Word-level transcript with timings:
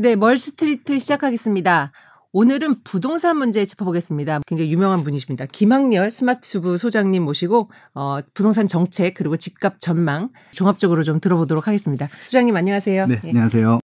네, 0.00 0.16
멀스트리트 0.16 0.98
시작하겠습니다. 0.98 1.92
오늘은 2.32 2.84
부동산 2.84 3.36
문제 3.36 3.66
짚어보겠습니다. 3.66 4.40
굉장히 4.46 4.72
유명한 4.72 5.04
분이십니다. 5.04 5.44
김학렬 5.44 6.10
스마트주부 6.10 6.78
소장님 6.78 7.22
모시고 7.22 7.68
어, 7.92 8.20
부동산 8.32 8.66
정책 8.66 9.12
그리고 9.12 9.36
집값 9.36 9.78
전망 9.78 10.30
종합적으로 10.52 11.02
좀 11.02 11.20
들어보도록 11.20 11.68
하겠습니다. 11.68 12.08
소장님 12.24 12.56
안녕하세요. 12.56 13.08
네, 13.08 13.20
예. 13.24 13.28
안녕하세요. 13.28 13.80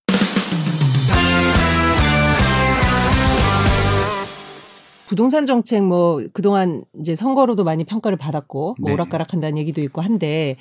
부동산 5.07 5.45
정책 5.45 5.83
뭐 5.83 6.21
그동안 6.33 6.83
이제 6.99 7.15
선거로도 7.15 7.63
많이 7.63 7.85
평가를 7.85 8.17
받았고 8.17 8.75
뭐 8.77 8.89
네. 8.89 8.93
오락가락한다는 8.93 9.57
얘기도 9.57 9.81
있고 9.81 10.01
한데 10.01 10.57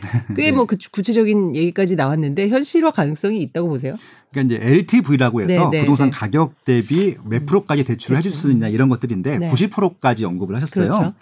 꽤 0.36 0.44
네. 0.44 0.52
뭐그 0.52 0.78
구체적인 0.90 1.54
얘기까지 1.54 1.96
나왔는데 1.96 2.48
현실화 2.48 2.92
가능성이 2.92 3.42
있다고 3.42 3.68
보세요? 3.68 3.94
그러니까 4.32 4.56
이제 4.56 4.66
LTV라고 4.66 5.42
해서 5.42 5.68
네, 5.68 5.78
네, 5.78 5.80
부동산 5.80 6.10
네. 6.10 6.16
가격 6.18 6.64
대비 6.64 7.16
몇 7.24 7.44
프로까지 7.44 7.84
대출을 7.84 8.16
해줄 8.16 8.32
수 8.32 8.50
있냐 8.50 8.68
이런 8.68 8.88
것들인데 8.88 9.38
네. 9.38 9.48
90%까지 9.50 10.24
언급을 10.24 10.56
하셨어요. 10.56 10.88
그렇죠. 10.88 11.14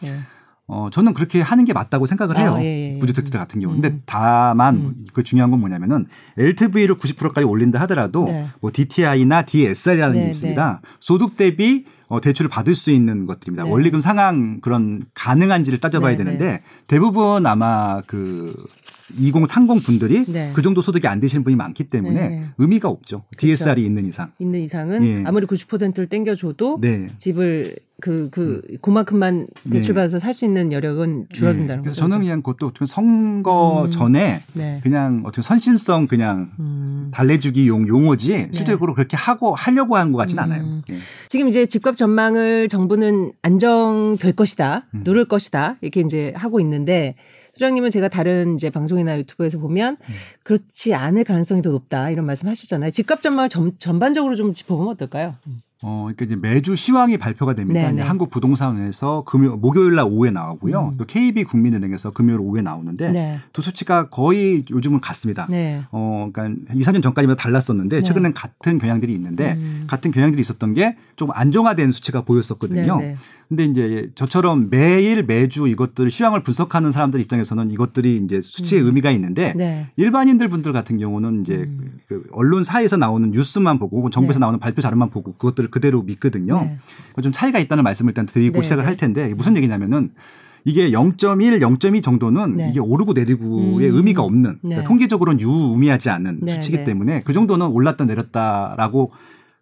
예. 0.70 0.74
어, 0.74 0.88
저는 0.92 1.14
그렇게 1.14 1.40
하는 1.40 1.64
게 1.64 1.72
맞다고 1.72 2.06
생각을 2.06 2.38
해요. 2.38 2.54
아, 2.58 2.62
예, 2.62 2.94
예. 2.94 2.98
무주택자 2.98 3.38
같은 3.38 3.60
경우. 3.60 3.72
근데 3.72 3.88
음. 3.88 4.02
다만 4.04 4.76
음. 4.76 5.06
그 5.12 5.22
중요한 5.22 5.50
건 5.50 5.60
뭐냐면은 5.60 6.06
LTV를 6.36 6.96
90%까지 6.98 7.44
올린다 7.44 7.80
하더라도 7.80 8.26
네. 8.26 8.48
뭐 8.60 8.70
DTI나 8.72 9.42
DSR이라는 9.46 10.14
네, 10.14 10.24
게 10.24 10.30
있습니다. 10.30 10.80
소득 11.00 11.36
대비 11.36 11.86
어, 12.08 12.20
대출을 12.20 12.48
받을 12.48 12.74
수 12.74 12.90
있는 12.90 13.26
것들입니다. 13.26 13.64
네. 13.64 13.70
원리금 13.70 14.00
상한 14.00 14.60
그런 14.60 15.04
가능한지를 15.14 15.78
따져봐야 15.78 16.16
네, 16.16 16.24
되는데 16.24 16.62
대부분 16.86 17.46
아마 17.46 18.02
그 18.06 18.54
2030 19.16 19.84
분들이 19.84 20.24
네. 20.26 20.52
그 20.54 20.62
정도 20.62 20.82
소득이 20.82 21.06
안 21.06 21.20
되시는 21.20 21.44
분이 21.44 21.56
많기 21.56 21.84
때문에 21.84 22.28
네. 22.28 22.46
의미가 22.58 22.88
없죠. 22.88 23.24
DSR이 23.38 23.84
있는 23.84 24.06
이상. 24.06 24.32
있는 24.38 24.60
이상은 24.62 25.04
예. 25.04 25.24
아무리 25.26 25.46
90%를 25.46 26.08
땡겨줘도 26.08 26.78
네. 26.80 27.08
집을 27.18 27.76
그, 28.00 28.28
그, 28.30 28.62
그만큼만 28.80 29.48
네. 29.64 29.78
대출받아서 29.78 30.20
살 30.20 30.32
수 30.32 30.44
있는 30.44 30.70
여력은 30.70 31.26
줄어든다는 31.32 31.82
네. 31.82 31.82
그래서 31.82 31.96
거죠. 31.96 32.00
저는 32.02 32.20
그냥 32.20 32.42
그것도 32.42 32.68
어떻게 32.68 32.86
선거 32.86 33.86
음. 33.86 33.90
전에 33.90 34.44
네. 34.52 34.78
그냥 34.84 35.22
어떻게 35.26 35.42
선심성 35.42 36.06
그냥 36.06 36.52
음. 36.60 37.10
달래주기 37.12 37.66
용 37.66 37.88
용어지 37.88 38.46
실제로 38.52 38.78
그렇게 38.78 39.16
하고 39.16 39.54
하려고 39.56 39.96
하는 39.96 40.12
것 40.12 40.18
같지는 40.18 40.44
음. 40.44 40.44
않아요. 40.44 40.82
예. 40.92 40.98
지금 41.28 41.48
이제 41.48 41.66
집값 41.66 41.96
전망을 41.96 42.68
정부는 42.68 43.32
안정될 43.42 44.34
것이다, 44.34 44.86
음. 44.94 45.00
누를 45.02 45.24
것이다 45.24 45.76
이렇게 45.80 46.00
이제 46.02 46.32
하고 46.36 46.60
있는데 46.60 47.16
소장님은 47.58 47.90
제가 47.90 48.08
다른 48.08 48.54
이제 48.54 48.70
방송이나 48.70 49.18
유튜브에서 49.18 49.58
보면 49.58 49.96
음. 50.00 50.14
그렇지 50.44 50.94
않을 50.94 51.24
가능성이 51.24 51.60
더 51.60 51.70
높다 51.70 52.10
이런 52.10 52.24
말씀 52.24 52.48
하셨잖아요. 52.48 52.92
집값 52.92 53.20
전망을 53.20 53.48
전, 53.48 53.72
전반적으로 53.78 54.36
좀 54.36 54.52
짚어보면 54.52 54.92
어떨까요? 54.92 55.34
어, 55.82 56.02
그러니까 56.06 56.24
이제 56.24 56.36
매주 56.36 56.74
시황이 56.74 57.18
발표가 57.18 57.54
됩니다. 57.54 57.80
네, 57.80 57.86
이제 57.88 57.96
네. 57.96 58.02
한국 58.02 58.30
부동산에서 58.30 59.22
금요 59.26 59.56
목요일 59.56 59.94
날 59.94 60.06
오후에 60.06 60.30
나오고요. 60.30 60.90
음. 60.92 60.96
또 60.96 61.04
KB 61.04 61.44
국민은행에서 61.44 62.10
금요일 62.10 62.40
오후에 62.40 62.62
나오는데 62.62 63.12
네, 63.12 63.38
두 63.52 63.62
수치가 63.62 64.08
거의 64.08 64.64
요즘은 64.70 65.00
같습니다. 65.00 65.46
네, 65.48 65.82
어, 65.92 66.30
그러니까 66.32 66.72
2, 66.74 66.80
3년 66.80 67.02
전까지보다 67.02 67.40
달랐었는데 67.40 67.96
네. 67.96 68.02
최근엔 68.02 68.32
같은 68.32 68.78
경향들이 68.78 69.12
있는데 69.14 69.52
음. 69.52 69.84
같은 69.88 70.10
경향들이 70.10 70.40
있었던 70.40 70.74
게 70.74 70.96
좀 71.18 71.30
안정화된 71.32 71.90
수치가 71.90 72.22
보였었거든요. 72.22 72.96
네, 72.98 73.06
네. 73.08 73.16
근데 73.48 73.64
이제 73.64 74.10
저처럼 74.14 74.68
매일 74.70 75.24
매주 75.24 75.66
이것들 75.66 76.10
시황을 76.10 76.42
분석하는 76.42 76.92
사람들 76.92 77.18
입장에서는 77.20 77.70
이것들이 77.72 78.20
이제 78.24 78.40
수치의 78.40 78.82
의미가 78.82 79.10
있는데 79.12 79.52
네. 79.56 79.88
일반인들 79.96 80.48
분들 80.48 80.72
같은 80.72 80.98
경우는 80.98 81.40
이제 81.42 81.54
음. 81.54 81.98
그 82.06 82.24
언론사에서 82.30 82.98
나오는 82.98 83.30
뉴스만 83.32 83.78
보고 83.80 83.98
혹은 83.98 84.10
정부에서 84.12 84.38
네. 84.38 84.44
나오는 84.44 84.60
발표 84.60 84.80
자료만 84.80 85.10
보고 85.10 85.32
그것들을 85.32 85.70
그대로 85.70 86.02
믿거든요. 86.02 86.60
네. 86.60 86.78
좀 87.20 87.32
차이가 87.32 87.58
있다는 87.58 87.82
말씀을 87.82 88.10
일단 88.10 88.26
드리고 88.26 88.60
네, 88.60 88.62
시작을 88.62 88.84
네. 88.84 88.86
할 88.86 88.96
텐데 88.96 89.34
무슨 89.34 89.56
얘기냐면은 89.56 90.10
이게 90.64 90.90
0.1, 90.90 91.16
0.2 91.60 92.02
정도는 92.02 92.58
네. 92.58 92.68
이게 92.70 92.78
오르고 92.78 93.14
내리고의 93.14 93.90
음. 93.90 93.96
의미가 93.96 94.22
없는 94.22 94.50
네. 94.62 94.68
그러니까 94.68 94.88
통계적으로는 94.88 95.40
유의미하지 95.40 96.10
않은 96.10 96.40
네, 96.42 96.52
수치이기 96.52 96.78
네. 96.78 96.84
때문에 96.84 97.22
그 97.24 97.32
정도는 97.32 97.66
올랐다 97.66 98.04
내렸다라고 98.04 99.10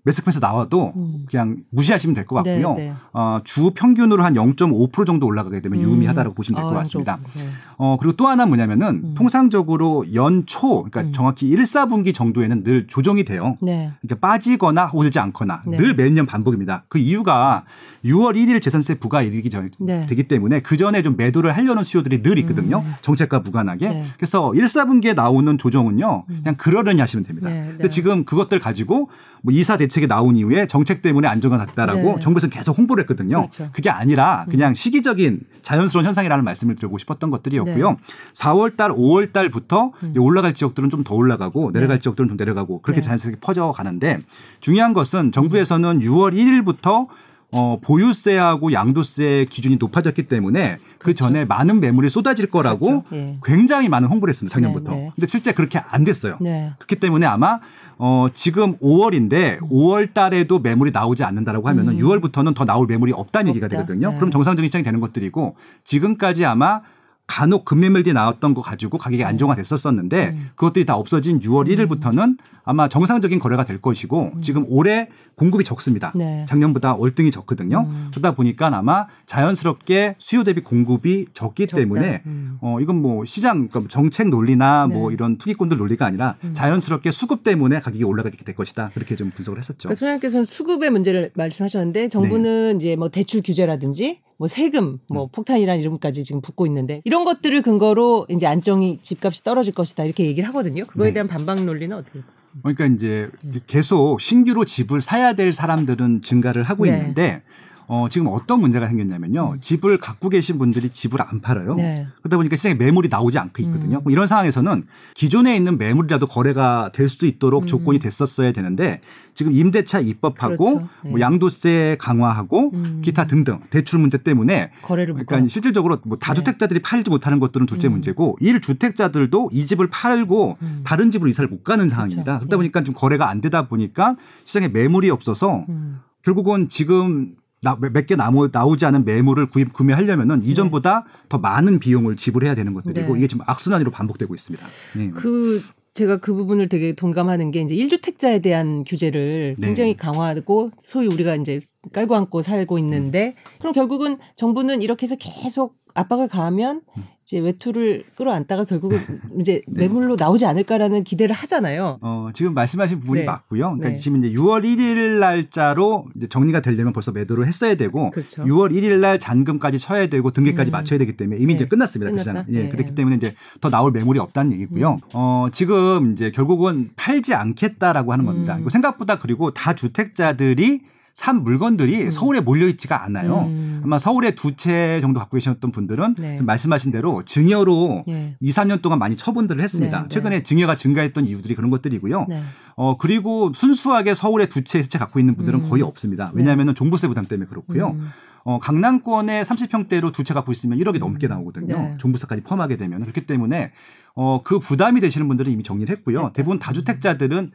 매스컴에서 0.06 0.38
나와도 0.40 0.92
음. 0.96 1.26
그냥 1.28 1.56
무시하시면 1.70 2.14
될 2.14 2.26
것 2.26 2.36
같고요. 2.36 2.74
네, 2.74 2.88
네. 2.90 2.94
어, 3.12 3.40
주 3.44 3.72
평균으로 3.74 4.24
한 4.24 4.34
0.5% 4.34 5.04
정도 5.06 5.26
올라가게 5.26 5.60
되면 5.60 5.78
음. 5.78 5.84
유의미하다고 5.84 6.34
보시면 6.34 6.60
될것 6.60 6.74
아, 6.74 6.78
같습니다. 6.78 7.18
네. 7.34 7.48
어, 7.78 7.96
그리고 7.98 8.16
또 8.16 8.26
하나 8.26 8.46
뭐냐면은 8.46 9.02
음. 9.04 9.14
통상적으로 9.16 10.04
연초, 10.14 10.84
그러니까 10.84 11.02
음. 11.02 11.12
정확히 11.12 11.46
1, 11.48 11.60
4분기 11.60 12.14
정도에는 12.14 12.62
늘 12.62 12.86
조정이 12.86 13.24
돼요. 13.24 13.58
네. 13.60 13.92
그러니까 14.00 14.26
빠지거나 14.26 14.90
오르지 14.94 15.18
않거나 15.18 15.62
네. 15.66 15.76
늘 15.76 15.94
매년 15.94 16.24
반복입니다. 16.26 16.84
그 16.88 16.98
이유가 16.98 17.64
6월 18.04 18.34
1일 18.34 18.62
재산세 18.62 18.94
부과일이기 18.94 19.50
전 19.50 19.70
네. 19.78 20.06
되기 20.06 20.24
때문에 20.24 20.60
그 20.60 20.76
전에 20.76 21.02
좀 21.02 21.16
매도를 21.16 21.54
하려는 21.56 21.84
수요들이 21.84 22.22
늘 22.22 22.38
있거든요. 22.38 22.78
음. 22.78 22.94
정책과 23.02 23.40
무관하게. 23.40 23.88
네. 23.88 24.06
그래서 24.16 24.54
1, 24.54 24.64
4분기에 24.64 25.14
나오는 25.14 25.58
조정은요. 25.58 26.24
음. 26.28 26.40
그냥 26.42 26.56
그러려니 26.56 27.00
하시면 27.00 27.24
됩니다. 27.24 27.50
네, 27.50 27.66
근데 27.68 27.84
네. 27.84 27.88
지금 27.88 28.24
그것들 28.24 28.58
가지고 28.58 29.10
뭐 29.42 29.52
이사 29.52 29.76
대책이 29.76 30.08
나온 30.08 30.36
이후에 30.36 30.66
정책 30.66 31.02
때문에 31.02 31.28
안정화 31.28 31.56
났다라고 31.56 32.14
네. 32.14 32.20
정부에서 32.20 32.48
계속 32.48 32.76
홍보를 32.76 33.02
했거든요. 33.02 33.38
그렇죠. 33.42 33.68
그게 33.72 33.90
아니라 33.90 34.46
그냥 34.50 34.74
시기적인 34.74 35.40
자연스러운 35.62 36.06
현상이라는 36.06 36.44
말씀을 36.44 36.76
드리고 36.76 36.98
싶었던 36.98 37.30
것들이 37.30 37.58
었고요. 37.70 37.90
네. 37.90 37.96
4월 38.34 38.76
달, 38.76 38.90
5월 38.92 39.32
달부터 39.32 39.92
음. 40.02 40.14
올라갈 40.18 40.52
지역들은 40.52 40.90
좀 40.90 41.04
더 41.04 41.14
올라가고 41.14 41.72
내려갈 41.72 41.98
네. 41.98 42.02
지역들은 42.02 42.28
좀 42.28 42.36
내려가고 42.36 42.80
그렇게 42.82 43.00
네. 43.00 43.06
자연스럽게 43.06 43.38
퍼져 43.40 43.72
가는데 43.72 44.18
중요한 44.60 44.92
것은 44.92 45.30
정부에서는 45.30 46.00
6월 46.00 46.34
1일부터 46.34 47.06
어, 47.52 47.78
보유세하고 47.80 48.72
양도세 48.72 49.46
기준이 49.48 49.76
높아졌기 49.76 50.24
때문에 50.26 50.78
그 50.98 51.04
그렇죠. 51.04 51.26
전에 51.26 51.44
많은 51.44 51.78
매물이 51.80 52.10
쏟아질 52.10 52.48
거라고 52.50 53.04
그렇죠. 53.04 53.04
예. 53.12 53.38
굉장히 53.44 53.88
많은 53.88 54.08
홍보를 54.08 54.32
했습니다. 54.32 54.52
작년부터. 54.52 54.90
네, 54.92 54.98
네. 54.98 55.12
근데 55.14 55.26
실제 55.28 55.52
그렇게 55.52 55.78
안 55.78 56.02
됐어요. 56.02 56.38
네. 56.40 56.72
그렇기 56.78 56.96
때문에 56.96 57.24
아마 57.24 57.60
어 57.98 58.26
지금 58.34 58.76
5월인데 58.78 59.60
5월 59.60 60.12
달에도 60.12 60.58
매물이 60.58 60.90
나오지 60.90 61.22
않는다라고 61.22 61.68
하면은 61.68 61.94
음. 61.94 61.98
6월부터는 62.00 62.54
더 62.56 62.64
나올 62.64 62.88
매물이 62.88 63.12
없다는 63.12 63.50
얘기가 63.50 63.66
없다. 63.66 63.78
되거든요. 63.78 64.10
네. 64.10 64.16
그럼 64.16 64.32
정상적인 64.32 64.68
시장이 64.68 64.82
되는 64.82 64.98
것들이고 65.00 65.54
지금까지 65.84 66.44
아마 66.44 66.80
간혹 67.26 67.64
금매물들이 67.64 68.12
나왔던 68.12 68.54
거 68.54 68.62
가지고 68.62 68.98
가격이 68.98 69.24
안정화됐었었는데 69.24 70.28
음. 70.28 70.50
그것들이 70.54 70.86
다 70.86 70.94
없어진 70.94 71.40
6월 71.40 71.68
1일부터는 71.68 72.38
아마 72.64 72.88
정상적인 72.88 73.38
거래가 73.38 73.64
될 73.64 73.80
것이고 73.80 74.32
지금 74.42 74.64
올해 74.68 75.08
공급이 75.36 75.64
적습니다. 75.64 76.12
음. 76.16 76.18
네. 76.18 76.46
작년보다 76.48 76.94
월등히 76.94 77.30
적거든요. 77.30 77.86
음. 77.88 78.10
그러다 78.10 78.34
보니까 78.34 78.66
아마 78.74 79.06
자연스럽게 79.26 80.16
수요 80.18 80.44
대비 80.44 80.62
공급이 80.62 81.26
적기 81.32 81.66
적다. 81.66 81.80
때문에 81.80 82.22
음. 82.26 82.58
어 82.60 82.78
이건 82.80 83.00
뭐 83.02 83.24
시장 83.24 83.68
그러니까 83.68 83.90
정책 83.90 84.28
논리나 84.28 84.88
뭐 84.88 85.10
네. 85.10 85.14
이런 85.14 85.36
투기꾼들 85.38 85.76
논리가 85.76 86.06
아니라 86.06 86.36
음. 86.42 86.54
자연스럽게 86.54 87.10
수급 87.10 87.42
때문에 87.44 87.80
가격이 87.80 88.02
올라가게 88.02 88.36
될 88.36 88.54
것이다. 88.54 88.90
그렇게 88.94 89.14
좀 89.14 89.30
분석을 89.30 89.58
했었죠. 89.58 89.88
그러니까 89.88 89.94
소장님께서는 89.94 90.44
수급의 90.44 90.90
문제를 90.90 91.30
말씀하셨는데 91.34 92.08
정부는 92.08 92.70
네. 92.72 92.76
이제 92.76 92.96
뭐 92.96 93.10
대출 93.10 93.42
규제라든지 93.42 94.20
뭐 94.38 94.48
세금, 94.48 94.98
뭐 95.08 95.24
음. 95.24 95.28
폭탄이라는 95.32 95.80
이름까지 95.80 96.22
지금 96.24 96.40
붙고 96.40 96.66
있는데 96.66 97.00
이런 97.04 97.15
것들을 97.24 97.62
근거로 97.62 98.26
이제 98.28 98.46
안정이 98.46 99.00
집값이 99.02 99.44
떨어질 99.44 99.72
것이다 99.74 100.04
이렇게 100.04 100.26
얘기를 100.26 100.48
하거든요. 100.48 100.86
그거에 100.86 101.08
네. 101.08 101.14
대한 101.14 101.28
반박 101.28 101.64
논리는 101.64 101.96
어떻게? 101.96 102.20
그러니까 102.62 102.86
이제 102.86 103.30
계속 103.66 104.20
신규로 104.20 104.64
집을 104.64 105.00
사야 105.00 105.34
될 105.34 105.52
사람들은 105.52 106.22
증가를 106.22 106.62
하고 106.62 106.84
네. 106.86 106.96
있는데 106.96 107.42
어, 107.88 108.08
지금 108.10 108.28
어떤 108.28 108.60
문제가 108.60 108.86
생겼냐면요. 108.88 109.58
집을 109.60 109.98
갖고 109.98 110.28
계신 110.28 110.58
분들이 110.58 110.90
집을 110.90 111.20
안 111.22 111.40
팔아요. 111.40 111.72
음. 111.72 111.76
네. 111.76 112.06
그러다 112.20 112.36
보니까 112.36 112.56
시장에 112.56 112.74
매물이 112.74 113.08
나오지 113.08 113.38
않고 113.38 113.62
있거든요. 113.62 114.02
음. 114.04 114.10
이런 114.10 114.26
상황에서는 114.26 114.86
기존에 115.14 115.54
있는 115.56 115.78
매물이라도 115.78 116.26
거래가 116.26 116.90
될수 116.92 117.26
있도록 117.26 117.64
음. 117.64 117.66
조건이 117.66 117.98
됐었어야 117.98 118.52
되는데 118.52 119.00
지금 119.34 119.52
임대차 119.52 120.00
입법하고 120.00 120.56
그렇죠. 120.56 120.88
네. 121.04 121.10
뭐 121.10 121.20
양도세 121.20 121.96
강화하고 122.00 122.70
음. 122.74 123.02
기타 123.04 123.26
등등 123.26 123.60
대출 123.70 124.00
문제 124.00 124.18
때문에 124.18 124.72
거래를 124.82 125.14
못 125.14 125.26
그러니까 125.26 125.48
실질적으로 125.48 125.98
뭐 126.04 126.18
다주택자들이 126.18 126.80
팔지 126.82 127.10
못하는 127.10 127.38
것들은 127.38 127.66
둘째 127.66 127.88
음. 127.88 127.92
문제고 127.92 128.36
일 128.40 128.60
주택자들도 128.60 129.50
이 129.52 129.66
집을 129.66 129.88
팔고 129.90 130.58
음. 130.60 130.80
다른 130.84 131.10
집으로 131.10 131.30
이사를 131.30 131.48
못 131.48 131.62
가는 131.62 131.88
상황입니다. 131.88 132.24
그렇죠. 132.24 132.40
그러다 132.40 132.56
보니까 132.56 132.82
좀 132.82 132.94
거래가 132.94 133.28
안 133.28 133.40
되다 133.40 133.68
보니까 133.68 134.16
시장에 134.44 134.68
매물이 134.68 135.10
없어서 135.10 135.64
음. 135.68 136.00
결국은 136.22 136.68
지금 136.68 137.34
몇 137.62 138.06
개 138.06 138.16
나오지 138.16 138.86
않은 138.86 139.04
매물을 139.04 139.50
구입 139.50 139.72
구매하려면은 139.72 140.44
이전보다 140.44 141.04
더 141.28 141.38
많은 141.38 141.78
비용을 141.78 142.16
지불해야 142.16 142.54
되는 142.54 142.74
것들이고 142.74 143.14
네. 143.14 143.18
이게 143.18 143.26
지금 143.28 143.44
악순환으로 143.46 143.90
반복되고 143.90 144.34
있습니다. 144.34 144.66
네. 144.96 145.10
그 145.10 145.60
제가 145.94 146.18
그 146.18 146.34
부분을 146.34 146.68
되게 146.68 146.92
동감하는 146.92 147.50
게 147.50 147.62
이제 147.62 147.74
1주택자에 147.74 148.42
대한 148.42 148.84
규제를 148.84 149.56
네. 149.58 149.66
굉장히 149.66 149.96
강화하고 149.96 150.70
소위 150.82 151.06
우리가 151.06 151.36
이제 151.36 151.58
깔고 151.92 152.14
안고 152.14 152.42
살고 152.42 152.78
있는데 152.78 153.34
그럼 153.58 153.72
결국은 153.72 154.18
정부는 154.36 154.82
이렇게 154.82 155.04
해서 155.04 155.16
계속 155.18 155.78
압박을 155.96 156.28
가하면 156.28 156.82
음. 156.96 157.04
이제 157.26 157.40
외투를 157.40 158.04
끌어안다가 158.16 158.64
결국은 158.64 159.00
이제 159.40 159.60
네. 159.66 159.88
매물로 159.88 160.14
나오지 160.16 160.46
않을까라는 160.46 161.02
기대를 161.02 161.34
하잖아요. 161.34 161.98
어, 162.00 162.30
지금 162.32 162.54
말씀하신 162.54 163.00
부분이 163.00 163.20
네. 163.20 163.26
맞고요. 163.26 163.62
그러니까 163.62 163.88
네. 163.88 163.96
지금 163.96 164.24
이제 164.24 164.32
6월 164.38 164.62
1일 164.62 165.18
날짜로 165.18 166.06
이제 166.14 166.28
정리가 166.28 166.60
되려면 166.60 166.92
벌써 166.92 167.10
매도를 167.10 167.48
했어야 167.48 167.74
되고 167.74 168.12
그렇죠. 168.12 168.44
6월 168.44 168.70
1일 168.70 169.00
날 169.00 169.18
잔금까지 169.18 169.80
쳐야 169.80 170.06
되고 170.06 170.30
등기까지 170.30 170.70
음. 170.70 170.72
맞춰야 170.72 171.00
되기 171.00 171.16
때문에 171.16 171.38
이미 171.38 171.54
네. 171.54 171.54
이제 171.54 171.66
끝났습니다. 171.66 172.12
그 172.12 172.16
끝났다? 172.16 172.44
시장. 172.44 172.54
예, 172.56 172.62
네. 172.64 172.68
그렇기 172.68 172.94
때문에 172.94 173.16
이제 173.16 173.34
더 173.60 173.70
나올 173.70 173.90
매물이 173.90 174.20
없다는 174.20 174.52
얘기고요. 174.52 174.92
음. 174.92 175.00
어, 175.14 175.48
지금 175.50 176.12
이제 176.12 176.30
결국은 176.30 176.90
팔지 176.94 177.34
않겠다라고 177.34 178.12
하는 178.12 178.24
겁니다. 178.24 178.56
음. 178.56 178.68
생각보다 178.68 179.18
그리고 179.18 179.52
다 179.52 179.74
주택자들이 179.74 180.82
산 181.16 181.42
물건들이 181.42 182.04
음. 182.04 182.10
서울에 182.10 182.40
몰려 182.40 182.68
있지가 182.68 183.02
않아요. 183.04 183.46
음. 183.48 183.80
아마 183.82 183.98
서울에 183.98 184.34
두 184.34 184.54
채 184.54 184.98
정도 185.00 185.18
갖고 185.18 185.38
계셨던 185.38 185.72
분들은 185.72 186.14
네. 186.18 186.40
말씀하신 186.42 186.92
대로 186.92 187.24
증여로 187.24 188.04
예. 188.08 188.36
2, 188.38 188.50
3년 188.50 188.82
동안 188.82 188.98
많이 188.98 189.16
처분들을 189.16 189.62
했습니다. 189.64 189.96
네, 189.96 190.02
네. 190.04 190.08
최근에 190.14 190.42
증여가 190.42 190.74
증가했던 190.76 191.24
이유들이 191.26 191.54
그런 191.54 191.70
것들이고요. 191.70 192.26
네. 192.28 192.42
어 192.76 192.98
그리고 192.98 193.50
순수하게 193.54 194.12
서울에 194.12 194.46
두 194.46 194.62
채, 194.62 194.82
세 194.82 194.88
채 194.90 194.98
갖고 194.98 195.18
있는 195.18 195.36
분들은 195.36 195.64
음. 195.64 195.70
거의 195.70 195.82
없습니다. 195.82 196.26
네. 196.26 196.40
왜냐하면 196.42 196.74
종부세 196.74 197.08
부담 197.08 197.24
때문에 197.24 197.48
그렇고요. 197.48 197.92
음. 197.96 198.08
어 198.44 198.58
강남권에 198.58 199.40
30평대로 199.40 200.12
두 200.12 200.22
채 200.22 200.34
갖고 200.34 200.52
있으면 200.52 200.78
1억이 200.78 200.98
넘게 200.98 201.28
나오거든요. 201.28 201.76
네. 201.78 201.94
종부세까지 201.98 202.42
포함하게 202.42 202.76
되면 202.76 203.00
그렇기 203.00 203.26
때문에 203.26 203.72
어 204.14 204.42
그 204.44 204.58
부담이 204.58 205.00
되시는 205.00 205.26
분들은 205.28 205.50
이미 205.50 205.62
정리를 205.62 205.90
했고요. 205.96 206.24
네. 206.24 206.30
대부분 206.34 206.58
다주택자들은 206.58 207.52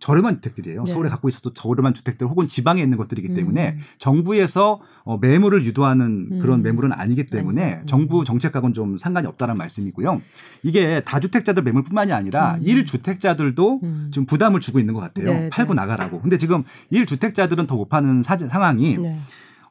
저렴한 0.00 0.36
주택들이에요. 0.36 0.84
네. 0.84 0.92
서울에 0.92 1.10
갖고 1.10 1.28
있어도 1.28 1.52
저렴한 1.52 1.92
주택들 1.94 2.26
혹은 2.26 2.48
지방에 2.48 2.82
있는 2.82 2.96
것들이기 2.96 3.34
때문에 3.34 3.72
음. 3.76 3.80
정부에서 3.98 4.80
어, 5.04 5.18
매물을 5.18 5.64
유도하는 5.64 6.38
그런 6.40 6.60
음. 6.60 6.62
매물은 6.62 6.92
아니기 6.92 7.26
때문에 7.26 7.80
음. 7.82 7.86
정부 7.86 8.24
정책하고는 8.24 8.72
좀 8.74 8.98
상관이 8.98 9.26
없다는 9.26 9.56
말씀이고요. 9.56 10.20
이게 10.64 11.02
다주택자들 11.04 11.62
매물뿐만이 11.62 12.12
아니라 12.12 12.54
음. 12.54 12.60
일 12.62 12.84
1주택자들도 12.84 13.82
음. 13.82 14.10
좀 14.12 14.26
부담을 14.26 14.60
주고 14.60 14.78
있는 14.78 14.94
것 14.94 15.00
같아요. 15.00 15.26
네, 15.26 15.50
팔고 15.50 15.74
네. 15.74 15.80
나가라고. 15.80 16.20
근데 16.20 16.38
지금 16.38 16.64
일 16.90 17.04
1주택자들은 17.04 17.66
더 17.66 17.80
못 17.80 17.88
파는 17.88 18.22
사, 18.22 18.36
상황이 18.36 18.98
네. 18.98 19.18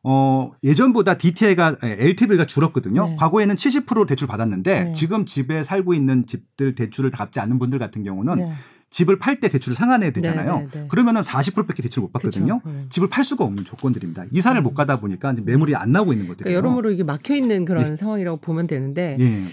어, 0.03 0.51
예전보다 0.63 1.17
DTI가 1.17 1.75
LTV가 1.83 2.45
줄었거든요. 2.45 3.09
네. 3.09 3.15
과거에는 3.17 3.55
70% 3.55 4.07
대출 4.07 4.27
받았는데 4.27 4.83
네. 4.85 4.91
지금 4.93 5.25
집에 5.25 5.63
살고 5.63 5.93
있는 5.93 6.25
집들 6.25 6.73
대출을 6.75 7.11
갚지 7.11 7.39
않는 7.39 7.59
분들 7.59 7.79
같은 7.79 8.03
경우는 8.03 8.35
네. 8.35 8.51
집을 8.89 9.19
팔 9.19 9.39
때 9.39 9.49
대출을 9.49 9.75
상환해야 9.75 10.11
되잖아요. 10.11 10.57
네, 10.57 10.67
네, 10.71 10.81
네. 10.81 10.87
그러면은 10.89 11.21
40%밖에 11.21 11.81
대출 11.81 12.01
못 12.01 12.11
받거든요. 12.11 12.61
네. 12.65 12.85
집을 12.89 13.09
팔 13.09 13.23
수가 13.23 13.43
없는 13.45 13.63
조건들입니다. 13.63 14.25
이사를 14.31 14.59
못 14.61 14.73
가다 14.73 14.99
보니까 14.99 15.31
이제 15.31 15.41
매물이 15.45 15.75
안 15.75 15.91
나오고 15.91 16.13
있는 16.13 16.27
것들이에요. 16.27 16.43
그러니까 16.43 16.57
여러모로 16.57 16.91
이게 16.91 17.03
막혀 17.03 17.35
있는 17.35 17.65
그런 17.65 17.95
상황이라고 17.95 18.37
보면 18.37 18.67
되는데 18.67 19.17
예. 19.19 19.43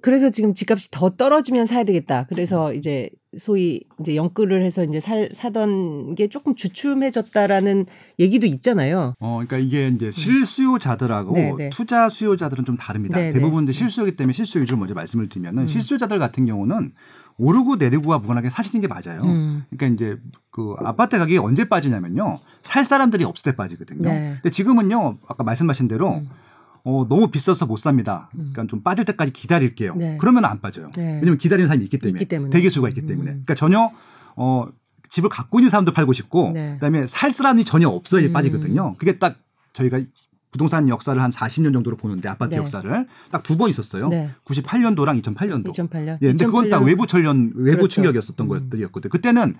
그래서 0.00 0.30
지금 0.30 0.54
집값이 0.54 0.90
더 0.90 1.10
떨어지면 1.10 1.66
사야 1.66 1.84
되겠다. 1.84 2.26
그래서 2.28 2.72
이제 2.72 3.10
소위 3.36 3.82
이제 4.00 4.16
연끌을 4.16 4.64
해서 4.64 4.82
이제 4.82 4.98
살, 4.98 5.28
사던 5.32 6.14
게 6.14 6.28
조금 6.28 6.54
주춤해졌다라는 6.54 7.86
얘기도 8.18 8.46
있잖아요. 8.46 9.14
어, 9.20 9.42
그러니까 9.46 9.58
이게 9.58 9.88
이제 9.88 10.10
실수요자들하고 10.10 11.30
음. 11.30 11.34
네, 11.34 11.54
네. 11.56 11.70
투자 11.70 12.08
수요자들은 12.08 12.64
좀 12.64 12.76
다릅니다. 12.76 13.18
네, 13.18 13.26
네. 13.26 13.32
대부분 13.32 13.64
이제 13.64 13.72
실수요기 13.72 14.16
때문에 14.16 14.32
실수요 14.32 14.62
위주로 14.62 14.78
먼저 14.78 14.94
말씀을 14.94 15.28
드리면은 15.28 15.62
음. 15.62 15.66
실수요자들 15.68 16.18
같은 16.18 16.46
경우는 16.46 16.92
오르고 17.40 17.76
내리고와 17.76 18.18
무관하게 18.18 18.50
사시는 18.50 18.82
게 18.82 18.86
맞아요. 18.86 19.22
음. 19.22 19.64
그러니까 19.70 19.94
이제 19.94 20.20
그 20.50 20.74
아파트 20.78 21.18
가격이 21.18 21.38
언제 21.38 21.68
빠지냐면요. 21.68 22.38
살 22.62 22.84
사람들이 22.84 23.24
없을 23.24 23.52
때 23.52 23.56
빠지거든요. 23.56 24.02
네. 24.02 24.32
근데 24.34 24.50
지금은요. 24.50 25.18
아까 25.26 25.42
말씀하신 25.42 25.88
대로 25.88 26.16
음. 26.16 26.28
어, 26.84 27.06
너무 27.08 27.30
비싸서 27.30 27.64
못 27.66 27.76
삽니다. 27.78 28.28
그러니까 28.32 28.66
좀 28.66 28.82
빠질 28.82 29.06
때까지 29.06 29.32
기다릴게요. 29.32 29.94
네. 29.96 30.18
그러면 30.20 30.44
안 30.44 30.60
빠져요. 30.60 30.90
네. 30.96 31.14
왜냐면 31.14 31.38
기다리는 31.38 31.66
사람이 31.66 31.84
있기 31.84 31.98
때문에. 31.98 32.18
있기 32.18 32.28
때문에. 32.28 32.50
대기수가 32.50 32.88
있기 32.90 33.00
음. 33.02 33.06
때문에. 33.06 33.30
그러니까 33.30 33.54
전혀 33.54 33.90
어, 34.36 34.66
집을 35.08 35.30
갖고 35.30 35.60
있는 35.60 35.70
사람도 35.70 35.92
팔고 35.92 36.12
싶고 36.12 36.52
네. 36.52 36.74
그다음에 36.74 37.06
살 37.06 37.32
사람이 37.32 37.64
전혀 37.64 37.88
없어야 37.88 38.26
음. 38.26 38.32
빠지거든요. 38.34 38.94
그게 38.98 39.18
딱 39.18 39.36
저희가 39.72 40.00
부동산 40.50 40.88
역사를 40.88 41.20
한 41.20 41.30
40년 41.30 41.72
정도로 41.72 41.96
보는데 41.96 42.28
아파트 42.28 42.54
네. 42.54 42.56
역사를 42.60 43.06
딱 43.30 43.42
두 43.42 43.56
번 43.56 43.70
있었어요. 43.70 44.08
네. 44.08 44.30
98년도랑 44.44 45.22
2008년도. 45.22 45.68
2008년. 45.68 46.18
예, 46.22 46.28
근데 46.28 46.44
그건 46.46 46.70
딱 46.70 46.82
외부 46.82 47.06
철련, 47.06 47.52
외부 47.54 47.78
그렇죠. 47.78 47.88
충격이었었던 47.94 48.46
음. 48.46 48.48
것들이었거든요. 48.48 49.10
그때는 49.10 49.54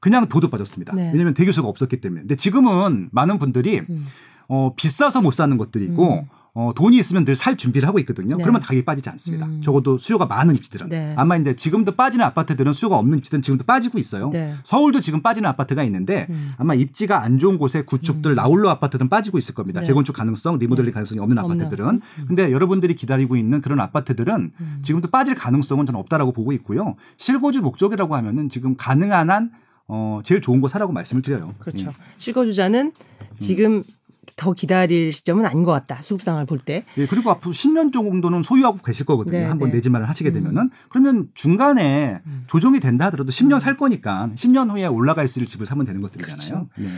그냥 0.00 0.28
도도 0.28 0.50
빠졌습니다. 0.50 0.94
네. 0.94 1.10
왜냐하면 1.12 1.34
대기수가 1.34 1.66
없었기 1.68 2.00
때문에. 2.00 2.22
근데 2.22 2.34
지금은 2.36 3.08
많은 3.12 3.38
분들이 3.38 3.80
음. 3.88 4.06
어, 4.48 4.74
비싸서 4.74 5.22
못 5.22 5.32
사는 5.32 5.56
것들이 5.56 5.84
있고 5.86 6.20
음. 6.20 6.28
어, 6.54 6.72
돈이 6.76 6.98
있으면 6.98 7.24
늘 7.24 7.34
살 7.34 7.56
준비를 7.56 7.88
하고 7.88 7.98
있거든요. 8.00 8.36
네. 8.36 8.42
그러면 8.42 8.60
가격이 8.60 8.84
빠지지 8.84 9.08
않습니다. 9.08 9.46
음. 9.46 9.62
적어도 9.62 9.96
수요가 9.96 10.26
많은 10.26 10.54
입지들은. 10.54 10.90
네. 10.90 11.14
아마 11.16 11.36
이제 11.38 11.56
지금도 11.56 11.92
빠지는 11.92 12.24
아파트들은 12.26 12.74
수요가 12.74 12.98
없는 12.98 13.18
입지들은 13.18 13.40
지금도 13.40 13.64
빠지고 13.64 13.98
있어요. 13.98 14.28
네. 14.30 14.54
서울도 14.62 15.00
지금 15.00 15.22
빠지는 15.22 15.48
아파트가 15.48 15.82
있는데 15.84 16.26
음. 16.28 16.52
아마 16.58 16.74
입지가 16.74 17.22
안 17.22 17.38
좋은 17.38 17.56
곳에 17.56 17.82
구축들 17.84 18.34
나홀로 18.34 18.68
아파트들은 18.68 19.08
빠지고 19.08 19.38
있을 19.38 19.54
겁니다. 19.54 19.80
네. 19.80 19.86
재건축 19.86 20.14
가능성, 20.14 20.58
리모델링 20.58 20.92
가능성이 20.92 21.20
없는 21.20 21.38
없는. 21.38 21.60
아파트들은. 21.62 21.88
음. 21.88 22.24
근데 22.28 22.52
여러분들이 22.52 22.94
기다리고 22.96 23.36
있는 23.36 23.62
그런 23.62 23.80
아파트들은 23.80 24.52
음. 24.60 24.78
지금도 24.82 25.08
빠질 25.08 25.34
가능성은 25.34 25.86
저는 25.86 25.98
없다라고 26.00 26.32
보고 26.32 26.52
있고요. 26.52 26.96
실거주 27.16 27.62
목적이라고 27.62 28.14
하면은 28.16 28.50
지금 28.50 28.76
가능한 28.76 29.30
한 29.30 29.50
어, 29.88 30.20
제일 30.22 30.40
좋은 30.40 30.60
거 30.60 30.68
사라고 30.68 30.92
말씀을 30.92 31.22
드려요. 31.22 31.54
그렇죠. 31.58 31.86
예. 31.86 31.92
실거주자는 32.18 32.92
지금 33.38 33.82
더 34.36 34.52
기다릴 34.52 35.12
시점은 35.12 35.44
아닌 35.46 35.64
것 35.64 35.72
같다. 35.72 35.96
수급상을 35.96 36.44
볼 36.46 36.58
때. 36.58 36.84
예, 36.96 37.06
그리고 37.06 37.30
앞으로 37.30 37.52
10년 37.52 37.92
정도는 37.92 38.42
소유하고 38.42 38.78
계실 38.78 39.04
거거든요. 39.06 39.38
네, 39.38 39.44
한번 39.44 39.70
네. 39.70 39.76
내 39.76 39.80
집만을 39.80 40.08
하시게 40.08 40.30
음. 40.30 40.34
되면은 40.34 40.70
그러면 40.88 41.28
중간에 41.34 42.20
음. 42.26 42.44
조정이 42.46 42.78
된다 42.80 43.06
하더라도 43.06 43.30
10년 43.30 43.58
살 43.60 43.76
거니까 43.76 44.28
10년 44.34 44.70
후에 44.70 44.86
올라가 44.86 45.22
있을 45.24 45.44
집을 45.46 45.66
사면 45.66 45.84
되는 45.86 46.00
것들이잖아요. 46.00 46.68
그렇죠. 46.68 46.68
네. 46.78 46.88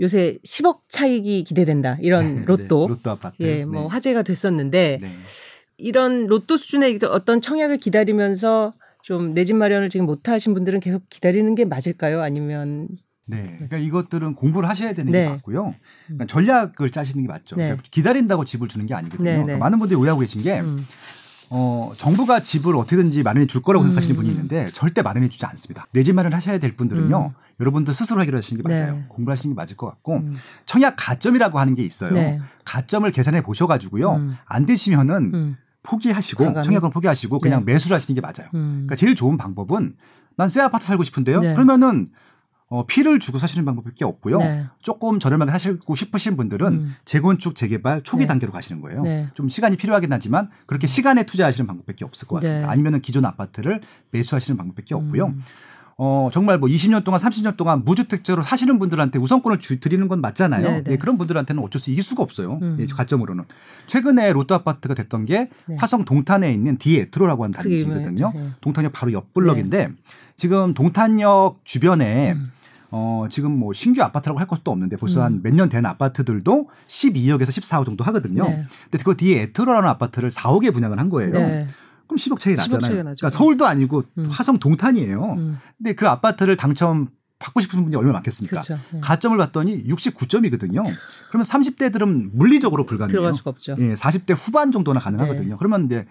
요새 0.00 0.38
10억 0.44 0.78
차익이 0.88 1.44
기대된다. 1.44 1.96
이런 2.00 2.36
네, 2.36 2.42
로또. 2.46 2.88
로또 2.88 3.10
아파트. 3.10 3.36
예, 3.40 3.64
뭐 3.64 3.82
네. 3.82 3.88
화제가 3.88 4.22
됐었는데 4.22 4.98
네. 5.00 5.08
이런 5.76 6.26
로또 6.26 6.56
수준의 6.56 6.98
어떤 7.10 7.40
청약을 7.40 7.78
기다리면서 7.78 8.72
좀 9.02 9.34
내 9.34 9.44
집 9.44 9.56
마련을 9.56 9.90
지금 9.90 10.06
못 10.06 10.28
하신 10.28 10.54
분들은 10.54 10.80
계속 10.80 11.02
기다리는 11.10 11.54
게 11.54 11.64
맞을까요? 11.64 12.22
아니면 12.22 12.88
네. 13.26 13.42
그러니까 13.54 13.76
이것들은 13.78 14.34
공부를 14.34 14.68
하셔야 14.68 14.92
되는 14.92 15.12
네. 15.12 15.24
게 15.24 15.28
맞고요. 15.30 15.74
그러니까 16.06 16.26
전략을 16.26 16.90
짜시는 16.90 17.22
게 17.24 17.28
맞죠. 17.28 17.56
네. 17.56 17.64
그러니까 17.64 17.84
기다린다고 17.90 18.44
집을 18.44 18.68
주는 18.68 18.86
게 18.86 18.94
아니거든요. 18.94 19.24
네, 19.24 19.36
네. 19.36 19.42
그러니까 19.42 19.64
많은 19.64 19.78
분들이 19.78 19.98
오해하고 19.98 20.20
계신 20.20 20.42
게 20.42 20.60
음, 20.60 20.86
어, 21.50 21.92
정부가 21.96 22.42
집을 22.42 22.76
어떻게든지 22.76 23.22
마련해 23.22 23.46
줄 23.46 23.62
거라고 23.62 23.84
음. 23.84 23.88
생각하시는 23.88 24.16
분이 24.16 24.28
있는데 24.30 24.70
절대 24.72 25.02
마련해 25.02 25.28
주지 25.28 25.44
않습니다. 25.46 25.86
내 25.92 26.02
집 26.02 26.14
마련 26.14 26.32
하셔야 26.34 26.58
될 26.58 26.74
분들은요. 26.76 27.26
음. 27.26 27.42
여러분들 27.60 27.94
스스로 27.94 28.20
해결하시는 28.22 28.62
게 28.62 28.68
맞아요. 28.68 28.94
네. 28.96 29.04
공부하시는 29.08 29.54
게 29.54 29.56
맞을 29.56 29.76
것 29.76 29.86
같고 29.86 30.16
음. 30.16 30.34
청약 30.66 30.94
가점이라고 30.98 31.60
하는 31.60 31.74
게 31.74 31.82
있어요. 31.82 32.10
네. 32.12 32.40
가점을 32.64 33.10
계산해 33.12 33.42
보셔가지고요. 33.42 34.14
음. 34.16 34.36
안 34.46 34.66
되시면은 34.66 35.30
음, 35.34 35.56
포기하시고 35.84 36.44
과감히? 36.44 36.64
청약을 36.66 36.90
포기하시고 36.90 37.38
그냥 37.38 37.64
네. 37.64 37.72
매수를 37.74 37.94
하시는 37.94 38.14
게 38.14 38.20
맞아요. 38.20 38.50
음. 38.54 38.70
그러니까 38.86 38.96
제일 38.96 39.14
좋은 39.14 39.36
방법은 39.36 39.94
난 40.36 40.48
새 40.48 40.60
아파트 40.60 40.86
살고 40.86 41.02
싶은데요. 41.02 41.40
네. 41.40 41.52
그러면은 41.54 42.08
어, 42.72 42.86
피를 42.86 43.20
주고 43.20 43.36
사시는 43.36 43.66
방법밖에 43.66 44.02
없고요. 44.02 44.38
네. 44.38 44.64
조금 44.80 45.20
저렴하게 45.20 45.52
사시고 45.52 45.94
싶으신 45.94 46.38
분들은 46.38 46.66
음. 46.68 46.96
재건축 47.04 47.54
재개발 47.54 48.02
초기 48.02 48.22
네. 48.22 48.26
단계로 48.26 48.50
가시는 48.50 48.80
거예요. 48.80 49.02
네. 49.02 49.28
좀 49.34 49.50
시간이 49.50 49.76
필요하긴 49.76 50.10
하지만 50.10 50.48
그렇게 50.64 50.86
시간에 50.86 51.26
투자하시는 51.26 51.66
방법밖에 51.66 52.06
없을 52.06 52.26
것 52.26 52.36
같습니다. 52.36 52.66
네. 52.66 52.72
아니면은 52.72 53.02
기존 53.02 53.26
아파트를 53.26 53.82
매수하시는 54.12 54.56
방법밖에 54.56 54.94
없고요. 54.94 55.26
음. 55.26 55.42
어, 55.98 56.30
정말 56.32 56.56
뭐 56.56 56.66
20년 56.66 57.04
동안 57.04 57.20
30년 57.20 57.58
동안 57.58 57.84
무주택자로 57.84 58.40
사시는 58.40 58.78
분들한테 58.78 59.18
우선권을 59.18 59.58
주, 59.58 59.78
드리는 59.78 60.08
건 60.08 60.22
맞잖아요. 60.22 60.62
네, 60.62 60.82
네. 60.82 60.92
예, 60.92 60.96
그런 60.96 61.18
분들한테는 61.18 61.62
어쩔 61.62 61.78
수 61.78 61.90
이길 61.90 62.02
수가 62.02 62.22
없어요. 62.22 62.58
음. 62.62 62.78
예, 62.80 62.86
가점으로는. 62.86 63.44
최근에 63.86 64.32
로또 64.32 64.54
아파트가 64.54 64.94
됐던 64.94 65.26
게 65.26 65.50
네. 65.66 65.76
화성 65.76 66.06
동탄에 66.06 66.50
있는 66.50 66.78
디에트르라고 66.78 67.44
하는 67.44 67.52
단지거든요. 67.52 68.32
동탄역 68.62 68.94
바로 68.94 69.12
옆 69.12 69.34
블럭인데 69.34 69.90
지금 70.36 70.72
동탄역 70.72 71.60
주변에 71.64 72.32
음. 72.32 72.50
어, 72.94 73.26
지금 73.30 73.58
뭐 73.58 73.72
신규 73.72 74.02
아파트라고 74.02 74.38
할 74.38 74.46
것도 74.46 74.70
없는데 74.70 74.96
벌써 74.96 75.20
음. 75.20 75.24
한몇 75.42 75.54
년 75.54 75.68
된 75.68 75.86
아파트들도 75.86 76.68
12억에서 76.86 77.48
14억 77.48 77.86
정도 77.86 78.04
하거든요. 78.04 78.44
네. 78.44 78.66
근데 78.90 79.02
그 79.02 79.16
디에트르라는 79.16 79.88
아파트를 79.88 80.28
4억에 80.30 80.72
분양을 80.74 80.98
한 80.98 81.08
거예요. 81.08 81.32
네. 81.32 81.66
그럼 82.06 82.16
10억 82.18 82.38
차이 82.38 82.54
10억 82.54 82.72
나잖아요. 82.74 83.02
그러니까 83.02 83.30
서울도 83.30 83.66
아니고 83.66 84.04
음. 84.18 84.28
화성 84.30 84.58
동탄이에요. 84.58 85.24
음. 85.38 85.58
근데 85.78 85.94
그 85.94 86.06
아파트를 86.06 86.56
당첨 86.58 87.08
받고 87.38 87.60
싶은 87.60 87.82
분이 87.82 87.96
얼마나 87.96 88.14
많겠습니까? 88.18 88.60
그렇죠. 88.60 88.78
네. 88.92 89.00
가점을 89.00 89.36
봤더니 89.38 89.84
69점이거든요. 89.84 90.84
그러면 91.28 91.44
30대들은 91.44 92.30
물리적으로 92.34 92.84
불가능해요. 92.86 93.10
들어갈 93.12 93.32
수가 93.32 93.50
없죠. 93.50 93.76
예, 93.80 93.94
40대 93.94 94.34
후반 94.36 94.70
정도나 94.70 95.00
가능하거든요. 95.00 95.48
네. 95.48 95.56
그러면 95.58 95.86
이제 95.86 96.06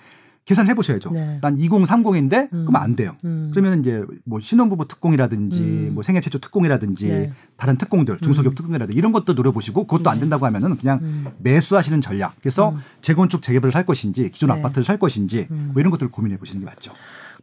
계산해 0.45 0.73
보셔야죠. 0.73 1.11
네. 1.11 1.39
난 1.41 1.55
2030인데 1.55 2.51
음. 2.53 2.65
그러면 2.65 2.81
안 2.81 2.95
돼요. 2.95 3.15
음. 3.23 3.51
그러면 3.53 3.79
이제 3.79 4.03
뭐 4.25 4.39
신혼부부 4.39 4.87
특공이라든지 4.87 5.61
음. 5.61 5.91
뭐 5.93 6.03
생애 6.03 6.19
최초 6.19 6.39
특공이라든지 6.39 7.07
네. 7.07 7.33
다른 7.57 7.77
특공들 7.77 8.17
중소기업 8.19 8.55
특공이라든지 8.55 8.97
이런 8.97 9.11
것도 9.11 9.33
노려보시고 9.33 9.85
그것도 9.85 10.09
안 10.09 10.19
된다고 10.19 10.45
하면은 10.47 10.77
그냥 10.77 10.99
음. 11.03 11.27
매수하시는 11.37 12.01
전략. 12.01 12.35
그래서 12.39 12.69
음. 12.69 12.79
재건축 13.01 13.41
재개발을 13.43 13.71
살 13.71 13.85
것인지 13.85 14.29
기존 14.31 14.49
네. 14.49 14.55
아파트를 14.55 14.83
살 14.83 14.97
것인지 14.97 15.47
음. 15.51 15.71
뭐 15.73 15.79
이런 15.79 15.91
것들을 15.91 16.11
고민해 16.11 16.37
보시는 16.37 16.61
게 16.61 16.65
맞죠. 16.65 16.91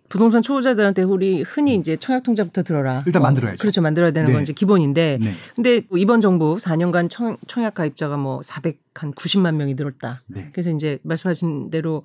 부동산 0.09 0.43
초보자들한테 0.43 1.02
우리 1.02 1.43
흔히 1.43 1.76
이제 1.76 1.97
청약 1.97 2.23
통장부터 2.23 2.62
들어라. 2.62 3.02
일단 3.07 3.23
만들어야죠. 3.23 3.59
그렇죠. 3.59 3.83
만들어야 3.83 4.11
되는 4.11 4.26
네. 4.26 4.33
건 4.33 4.43
이제 4.43 4.52
기본인데. 4.52 5.19
네. 5.21 5.33
근데 5.55 5.83
뭐 5.88 5.99
이번 5.99 6.21
정부 6.21 6.57
4년간 6.57 7.11
청, 7.11 7.37
청약 7.47 7.75
가입자가 7.75 8.17
뭐 8.17 8.40
400 8.43 8.81
한 8.95 9.12
90만 9.12 9.55
명이 9.55 9.75
늘었다. 9.75 10.23
네. 10.26 10.49
그래서 10.52 10.71
이제 10.71 10.99
말씀하신 11.02 11.71
대로 11.71 12.02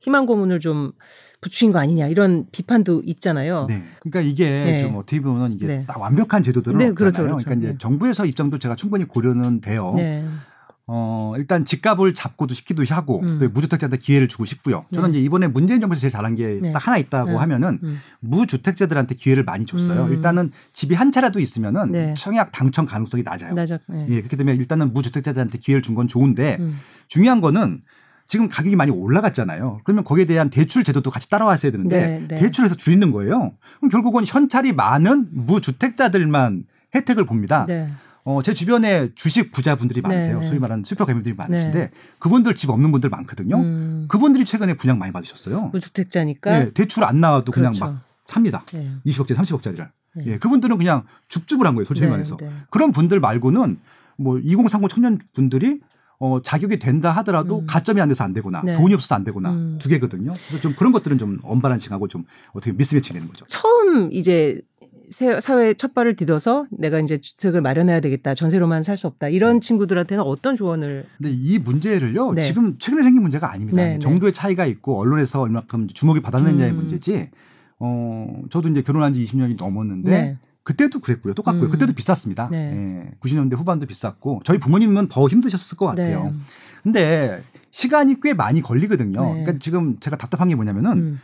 희망 0.00 0.26
고문을 0.26 0.60
좀 0.60 0.92
부추긴 1.40 1.72
거 1.72 1.78
아니냐 1.78 2.08
이런 2.08 2.46
비판도 2.52 3.02
있잖아요. 3.06 3.66
네. 3.68 3.82
그러니까 4.00 4.20
이게 4.20 4.44
네. 4.50 4.80
좀 4.80 4.96
어떻게 4.96 5.20
보면 5.20 5.52
이게 5.52 5.66
네. 5.66 5.84
딱 5.86 5.98
완벽한 6.00 6.42
제도들은 6.42 6.78
네, 6.78 6.84
없잖아요. 6.88 6.94
그렇죠, 6.94 7.22
그렇죠. 7.22 7.44
러니까 7.46 7.54
이제 7.54 7.72
네. 7.72 7.78
정부에서 7.78 8.26
입장도 8.26 8.58
제가 8.58 8.76
충분히 8.76 9.04
고려는 9.04 9.60
돼요. 9.60 9.94
네. 9.96 10.24
어, 10.92 11.34
일단 11.36 11.64
집값을 11.64 12.14
잡고도 12.14 12.52
싶기도 12.52 12.82
하고 12.90 13.20
음. 13.22 13.38
또 13.38 13.48
무주택자한테 13.48 13.96
기회를 13.98 14.26
주고 14.26 14.44
싶고요. 14.44 14.82
저는 14.92 15.12
네. 15.12 15.18
이제 15.18 15.24
이번에 15.24 15.46
문재인 15.46 15.80
정부에서 15.80 16.00
제일 16.00 16.10
잘한 16.10 16.34
게딱 16.34 16.62
네. 16.62 16.72
하나 16.74 16.98
있다고 16.98 17.30
네. 17.30 17.36
하면은 17.36 17.78
음. 17.84 18.00
무주택자들한테 18.18 19.14
기회를 19.14 19.44
많이 19.44 19.66
줬어요. 19.66 20.06
음. 20.06 20.12
일단은 20.12 20.50
집이 20.72 20.96
한 20.96 21.12
차라도 21.12 21.38
있으면은 21.38 21.92
네. 21.92 22.14
청약 22.18 22.50
당첨 22.50 22.86
가능성이 22.86 23.22
낮아요. 23.22 23.54
네. 23.54 24.06
예, 24.08 24.16
그렇게 24.16 24.36
되면 24.36 24.56
일단은 24.56 24.92
무주택자들한테 24.92 25.58
기회를 25.58 25.80
준 25.82 25.94
건 25.94 26.08
좋은데 26.08 26.56
음. 26.58 26.78
중요한 27.08 27.40
거는 27.40 27.82
지금 28.30 28.48
가격이 28.48 28.76
많이 28.76 28.92
올라갔잖아요. 28.92 29.80
그러면 29.82 30.04
거기에 30.04 30.24
대한 30.24 30.50
대출 30.50 30.84
제도도 30.84 31.10
같이 31.10 31.28
따라왔어야 31.28 31.72
되는데 31.72 32.00
네, 32.00 32.26
네. 32.28 32.34
대출해서 32.36 32.76
줄이는 32.76 33.10
거예요. 33.10 33.54
그럼 33.78 33.90
결국은 33.90 34.24
현찰이 34.24 34.72
많은 34.72 35.26
무주택자들만 35.32 36.62
혜택을 36.94 37.26
봅니다. 37.26 37.66
네. 37.66 37.90
어, 38.22 38.40
제 38.42 38.54
주변에 38.54 39.08
주식 39.16 39.50
부자분들이 39.50 40.00
많으세요. 40.00 40.34
네, 40.38 40.44
네. 40.44 40.46
소위 40.46 40.60
말하는 40.60 40.84
슈퍼 40.84 41.06
개미들이 41.06 41.34
많으신데 41.34 41.90
그분들 42.20 42.54
집 42.54 42.70
없는 42.70 42.92
분들 42.92 43.10
많거든요. 43.10 43.56
음. 43.56 44.04
그분들이 44.06 44.44
최근에 44.44 44.74
분양 44.74 45.00
많이 45.00 45.12
받으셨어요. 45.12 45.70
무주택자니까. 45.72 46.56
네, 46.56 46.70
대출 46.70 47.02
안 47.02 47.20
나와도 47.20 47.50
그냥 47.50 47.72
그렇죠. 47.72 47.84
막 47.84 48.02
삽니다. 48.28 48.64
네. 48.72 48.92
20억짜리, 49.06 49.34
30억짜리를. 49.38 49.88
네. 50.14 50.24
예, 50.26 50.38
그분들은 50.38 50.78
그냥 50.78 51.02
죽죽을 51.26 51.66
한 51.66 51.74
거예요. 51.74 51.84
솔직히 51.84 52.06
네, 52.06 52.12
말해서. 52.12 52.36
네. 52.36 52.48
그런 52.70 52.92
분들 52.92 53.18
말고는 53.18 53.80
뭐 54.18 54.38
2030 54.38 54.88
청년 54.88 55.18
분들이 55.34 55.80
어, 56.22 56.40
자격이 56.42 56.78
된다 56.78 57.10
하더라도 57.12 57.60
음. 57.60 57.66
가점이 57.66 58.00
안 58.00 58.08
돼서 58.08 58.22
안 58.24 58.32
되거나 58.34 58.60
네. 58.62 58.76
돈이 58.76 58.92
없어서 58.94 59.14
안 59.14 59.24
되거나 59.24 59.50
음. 59.52 59.78
두 59.80 59.88
개거든요. 59.88 60.34
그래서 60.48 60.60
좀 60.60 60.74
그런 60.74 60.92
것들은 60.92 61.16
좀 61.18 61.38
언바란싱하고 61.42 62.08
좀 62.08 62.24
어떻게 62.52 62.72
미스매치 62.72 63.12
되는 63.14 63.26
거죠. 63.26 63.46
처음 63.46 64.12
이제 64.12 64.60
세- 65.10 65.40
사회에 65.40 65.74
첫 65.74 65.94
발을 65.94 66.14
디뎌서 66.14 66.66
내가 66.70 67.00
이제 67.00 67.18
주택을 67.20 67.62
마련해야 67.62 68.00
되겠다. 68.00 68.34
전세로만 68.34 68.82
살 68.82 68.96
수 68.98 69.06
없다. 69.06 69.28
이런 69.28 69.60
친구들한테는 69.62 70.22
어떤 70.22 70.56
조언을 70.56 71.06
근데 71.16 71.30
이 71.32 71.58
문제를요 71.58 72.32
네. 72.34 72.42
지금 72.42 72.76
최근에 72.78 73.02
생긴 73.02 73.22
문제가 73.22 73.50
아닙니다. 73.50 73.82
네, 73.82 73.94
네. 73.94 73.98
정도의 73.98 74.32
차이가 74.34 74.66
있고 74.66 75.00
언론에서 75.00 75.40
얼마큼 75.40 75.88
주목이 75.88 76.20
받았느냐의 76.20 76.72
음. 76.72 76.76
문제지. 76.76 77.30
어 77.78 78.42
저도 78.50 78.68
이제 78.68 78.82
결혼한 78.82 79.14
지 79.14 79.24
20년이 79.24 79.56
넘었는데 79.56 80.10
네. 80.10 80.38
그때도 80.70 81.00
그랬고요. 81.00 81.34
똑같고요. 81.34 81.64
음. 81.64 81.70
그때도 81.70 81.92
비쌌습니다. 81.94 82.48
네. 82.50 82.72
예, 82.72 83.10
90년대 83.20 83.56
후반도 83.56 83.86
비쌌고 83.86 84.42
저희 84.44 84.58
부모님은 84.58 85.08
더 85.08 85.26
힘드셨을 85.26 85.76
것 85.76 85.86
같아요. 85.86 86.24
네. 86.24 86.32
근데 86.84 87.42
시간이 87.72 88.20
꽤 88.22 88.34
많이 88.34 88.62
걸리거든요. 88.62 89.20
네. 89.20 89.30
그러니까 89.40 89.58
지금 89.58 89.98
제가 89.98 90.16
답답한 90.16 90.48
게 90.48 90.54
뭐냐면은 90.54 90.92
음. 90.92 91.20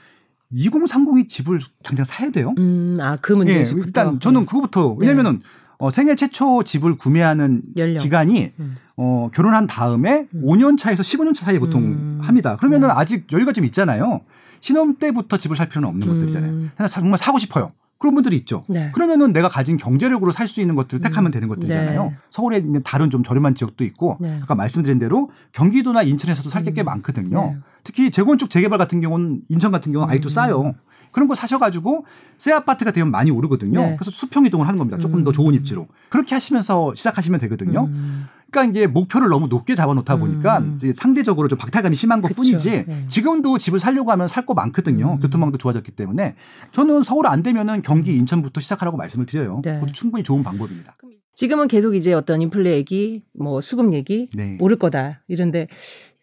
2030이 0.52 1.28
집을 1.28 1.60
당장 1.84 2.04
사야 2.04 2.30
돼요. 2.30 2.54
음, 2.58 2.98
아, 3.00 3.16
그 3.16 3.34
예, 3.34 3.36
문제에서 3.36 3.76
일단 3.78 4.18
저는 4.18 4.46
그거부터 4.46 4.92
왜냐면은 4.98 5.40
어, 5.78 5.90
생애 5.90 6.14
최초 6.16 6.62
집을 6.64 6.96
구매하는 6.96 7.62
연령. 7.76 8.02
기간이 8.02 8.52
음. 8.58 8.76
어, 8.96 9.30
결혼한 9.32 9.68
다음에 9.68 10.26
음. 10.34 10.42
5년 10.42 10.76
차에서 10.76 11.02
15년 11.04 11.34
차 11.34 11.44
사이에 11.44 11.60
보통 11.60 11.82
음. 11.82 12.18
합니다. 12.20 12.56
그러면은 12.56 12.88
네. 12.88 12.94
아직 12.96 13.32
여유가 13.32 13.52
좀 13.52 13.64
있잖아요. 13.66 14.22
신혼 14.58 14.96
때부터 14.96 15.36
집을 15.36 15.56
살 15.56 15.68
필요는 15.68 15.88
없는 15.88 16.08
음. 16.08 16.14
것들이잖아요. 16.14 16.88
정말 16.88 17.18
사고 17.18 17.38
싶어요. 17.38 17.72
그런 17.98 18.14
분들이 18.14 18.36
있죠. 18.36 18.64
네. 18.68 18.90
그러면은 18.92 19.32
내가 19.32 19.48
가진 19.48 19.76
경제력으로 19.76 20.32
살 20.32 20.46
수 20.46 20.60
있는 20.60 20.74
것들을 20.76 21.00
택하면 21.00 21.30
음. 21.30 21.32
되는 21.32 21.48
것들이잖아요. 21.48 22.04
네. 22.04 22.16
서울에 22.30 22.58
있는 22.58 22.82
다른 22.84 23.10
좀 23.10 23.24
저렴한 23.24 23.54
지역도 23.54 23.84
있고 23.84 24.16
네. 24.20 24.38
아까 24.42 24.54
말씀드린 24.54 24.98
대로 24.98 25.30
경기도나 25.52 26.02
인천에서도 26.02 26.48
살 26.50 26.62
게꽤 26.62 26.82
음. 26.82 26.84
많거든요. 26.84 27.42
네. 27.52 27.56
특히 27.82 28.10
재건축 28.10 28.50
재개발 28.50 28.78
같은 28.78 29.00
경우는 29.00 29.42
인천 29.48 29.72
같은 29.72 29.92
경우는 29.92 30.10
아직도 30.12 30.28
음. 30.28 30.30
싸요. 30.30 30.74
그런 31.10 31.28
거 31.28 31.34
사셔가지고 31.34 32.04
새 32.36 32.52
아파트가 32.52 32.90
되면 32.92 33.10
많이 33.10 33.30
오르거든요. 33.30 33.80
네. 33.80 33.96
그래서 33.96 34.10
수평 34.10 34.44
이동을 34.44 34.68
하는 34.68 34.76
겁니다. 34.78 34.98
조금 34.98 35.20
음. 35.20 35.24
더 35.24 35.32
좋은 35.32 35.54
입지로. 35.54 35.86
그렇게 36.10 36.34
하시면서 36.34 36.94
시작하시면 36.94 37.40
되거든요. 37.40 37.86
음. 37.86 38.26
그러니까 38.50 38.78
이게 38.78 38.86
목표를 38.86 39.28
너무 39.28 39.48
높게 39.48 39.74
잡아놓다 39.74 40.16
보니까 40.16 40.58
음. 40.58 40.74
이제 40.76 40.92
상대적으로 40.92 41.48
좀 41.48 41.58
박탈감이 41.58 41.96
심한 41.96 42.22
것 42.22 42.28
그쵸. 42.28 42.42
뿐이지 42.42 42.84
네. 42.86 43.04
지금도 43.08 43.58
집을 43.58 43.78
살려고 43.78 44.12
하면 44.12 44.28
살 44.28 44.46
거 44.46 44.54
많거든요. 44.54 45.14
음. 45.14 45.18
교통망도 45.18 45.58
좋아졌기 45.58 45.90
때문에 45.92 46.36
저는 46.70 47.02
서울 47.02 47.26
안 47.26 47.42
되면은 47.42 47.82
경기 47.82 48.16
인천부터 48.16 48.60
시작하라고 48.60 48.96
말씀을 48.96 49.26
드려요. 49.26 49.60
네. 49.64 49.74
그것도 49.74 49.92
충분히 49.92 50.22
좋은 50.22 50.44
방법입니다. 50.44 50.96
지금은 51.34 51.66
계속 51.68 51.94
이제 51.96 52.14
어떤 52.14 52.40
인플레 52.40 52.72
얘기, 52.72 53.24
뭐 53.38 53.60
수급 53.60 53.92
얘기 53.92 54.30
네. 54.34 54.56
오를 54.60 54.78
거다. 54.78 55.22
이런데 55.28 55.66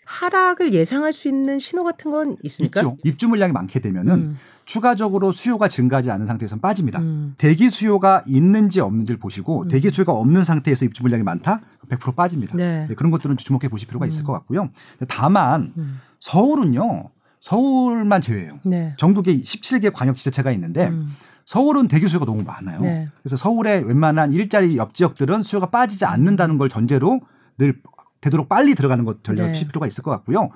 하락을 0.05 0.73
예상할 0.73 1.13
수 1.13 1.27
있는 1.27 1.59
신호 1.59 1.83
같은 1.83 2.11
건 2.11 2.37
있습니까? 2.43 2.81
있죠. 2.81 2.97
입주 3.03 3.27
물량이 3.27 3.53
많게 3.53 3.79
되면은 3.79 4.13
음. 4.13 4.37
추가적으로 4.65 5.31
수요가 5.31 5.67
증가하지 5.67 6.11
않은 6.11 6.25
상태에서는 6.25 6.61
빠집니다. 6.61 6.99
음. 6.99 7.35
대기 7.37 7.69
수요가 7.69 8.21
있는지 8.25 8.79
없는지를 8.79 9.19
보시고 9.19 9.63
음. 9.63 9.67
대기 9.67 9.89
수요가 9.89 10.13
없는 10.13 10.43
상태에서 10.43 10.85
입주 10.85 11.03
물량이 11.03 11.23
많다? 11.23 11.61
100% 11.89 12.15
빠집니다. 12.15 12.55
네. 12.55 12.87
네, 12.87 12.95
그런 12.95 13.11
것들은 13.11 13.37
주목해 13.37 13.67
보실 13.69 13.87
필요가 13.87 14.05
있을 14.05 14.23
음. 14.23 14.27
것 14.27 14.33
같고요. 14.33 14.69
다만 15.07 15.73
음. 15.77 15.99
서울은요. 16.19 17.09
서울만 17.41 18.21
제외예요. 18.21 18.59
네. 18.63 18.95
전국에 18.97 19.35
17개 19.35 19.91
광역 19.93 20.15
지자체가 20.15 20.51
있는데 20.53 20.87
음. 20.87 21.13
서울은 21.45 21.89
대기 21.89 22.07
수요가 22.07 22.25
너무 22.25 22.41
많아요. 22.43 22.79
네. 22.79 23.09
그래서 23.21 23.35
서울의 23.35 23.85
웬만한 23.85 24.31
일자리 24.31 24.77
옆 24.77 24.93
지역들은 24.93 25.43
수요가 25.43 25.69
빠지지 25.69 26.05
않는다는 26.05 26.57
걸 26.57 26.69
전제로 26.69 27.19
늘 27.57 27.81
되도록 28.23 28.47
빨리 28.47 28.73
들어가는 28.73 29.03
것 29.03 29.23
전략을 29.23 29.53
네. 29.53 29.67
필요가 29.67 29.85
있을 29.85 30.03
것 30.03 30.11
같고요. 30.11 30.49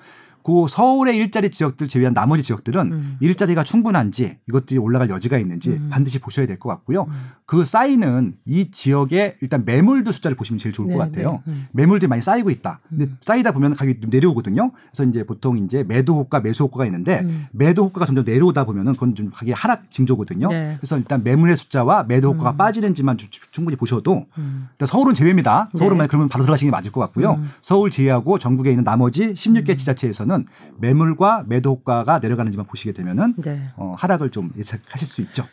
그 0.48 0.66
서울의 0.70 1.18
일자리 1.18 1.50
지역들 1.50 1.89
제외한 1.89 2.13
나머지 2.13 2.42
지역들은 2.42 2.94
음. 2.94 3.18
일자리가 3.20 3.66
충분한지 3.66 4.38
이것들이 4.48 4.80
올라갈 4.80 5.10
여지가 5.10 5.38
있는지 5.38 5.72
음. 5.72 5.89
반드시 5.92 6.20
보셔야 6.20 6.48
될 6.48 6.58
것 6.58 6.70
같고요. 6.70 7.04
음. 7.04 7.13
그 7.46 7.66
쌓이는 7.66 8.36
이 8.46 8.72
지역의 8.72 9.36
일단 9.42 9.63
매물도 9.66 10.13
숫자를 10.13 10.38
보시면 10.38 10.58
제일 10.60 10.72
좋을 10.72 10.88
네, 10.88 10.94
것 10.96 11.00
같아요. 11.00 11.42
네. 11.46 11.51
음. 11.51 11.68
매물들이 11.74 12.08
많이 12.08 12.22
쌓이고 12.22 12.50
있다. 12.50 12.80
근데 12.88 13.06
음. 13.06 13.18
쌓이다 13.25 13.51
보면 13.51 13.75
가격이 13.75 14.00
좀 14.00 14.10
내려오거든요. 14.10 14.72
그래서 14.94 15.10
이제 15.10 15.25
보통 15.25 15.58
이제 15.58 15.84
매도 15.84 16.16
호가, 16.16 16.39
매수 16.39 16.63
호가가 16.63 16.86
있는데 16.86 17.20
음. 17.25 17.48
매도 17.51 17.84
호가가 17.84 18.06
점점 18.06 18.24
내려오다 18.24 18.63
보면은 18.63 18.94
그건 18.94 19.16
좀 19.16 19.30
가격이 19.32 19.51
하락 19.51 19.92
징조거든요. 19.92 20.48
네. 20.48 20.75
그래서 20.80 20.98
일단 20.98 21.24
매물의 21.25 21.58
숫자와 21.58 22.04
매도 22.04 22.32
호가가 22.32 22.51
음. 22.51 22.58
빠지는지만 22.58 23.18
좀 23.18 23.30
충분히 23.51 23.75
보셔도 23.75 24.25
음. 24.38 24.70
일단 24.72 24.88
서울은 24.88 25.13
제외입니다. 25.13 25.72
서울은 25.77 25.96
네. 25.96 25.98
만약 25.98 26.08
그러면 26.08 26.30
바로 26.30 26.44
들어가시는 26.46 26.72
게 26.72 26.72
맞을 26.72 26.94
것 26.94 27.01
같고요. 27.01 27.34
음. 27.34 27.50
서울 27.62 27.92
제외하고 27.92 28.39
전국에 28.39 28.70
있는 28.70 28.86
나머지 28.86 29.34
16개 29.34 29.77
지자체에서는 29.77 30.37
매물과 30.79 31.46
매도 31.48 31.75
호가가 31.75 32.20
내려가는지만 32.20 32.67
보시게 32.67 32.91
되면은 32.94 33.36
네. 33.38 33.70
어, 33.77 33.96
하락을 33.98 34.29
좀 34.32 34.51
예측하실 34.58 35.08
수 35.08 35.22
있죠. 35.22 35.46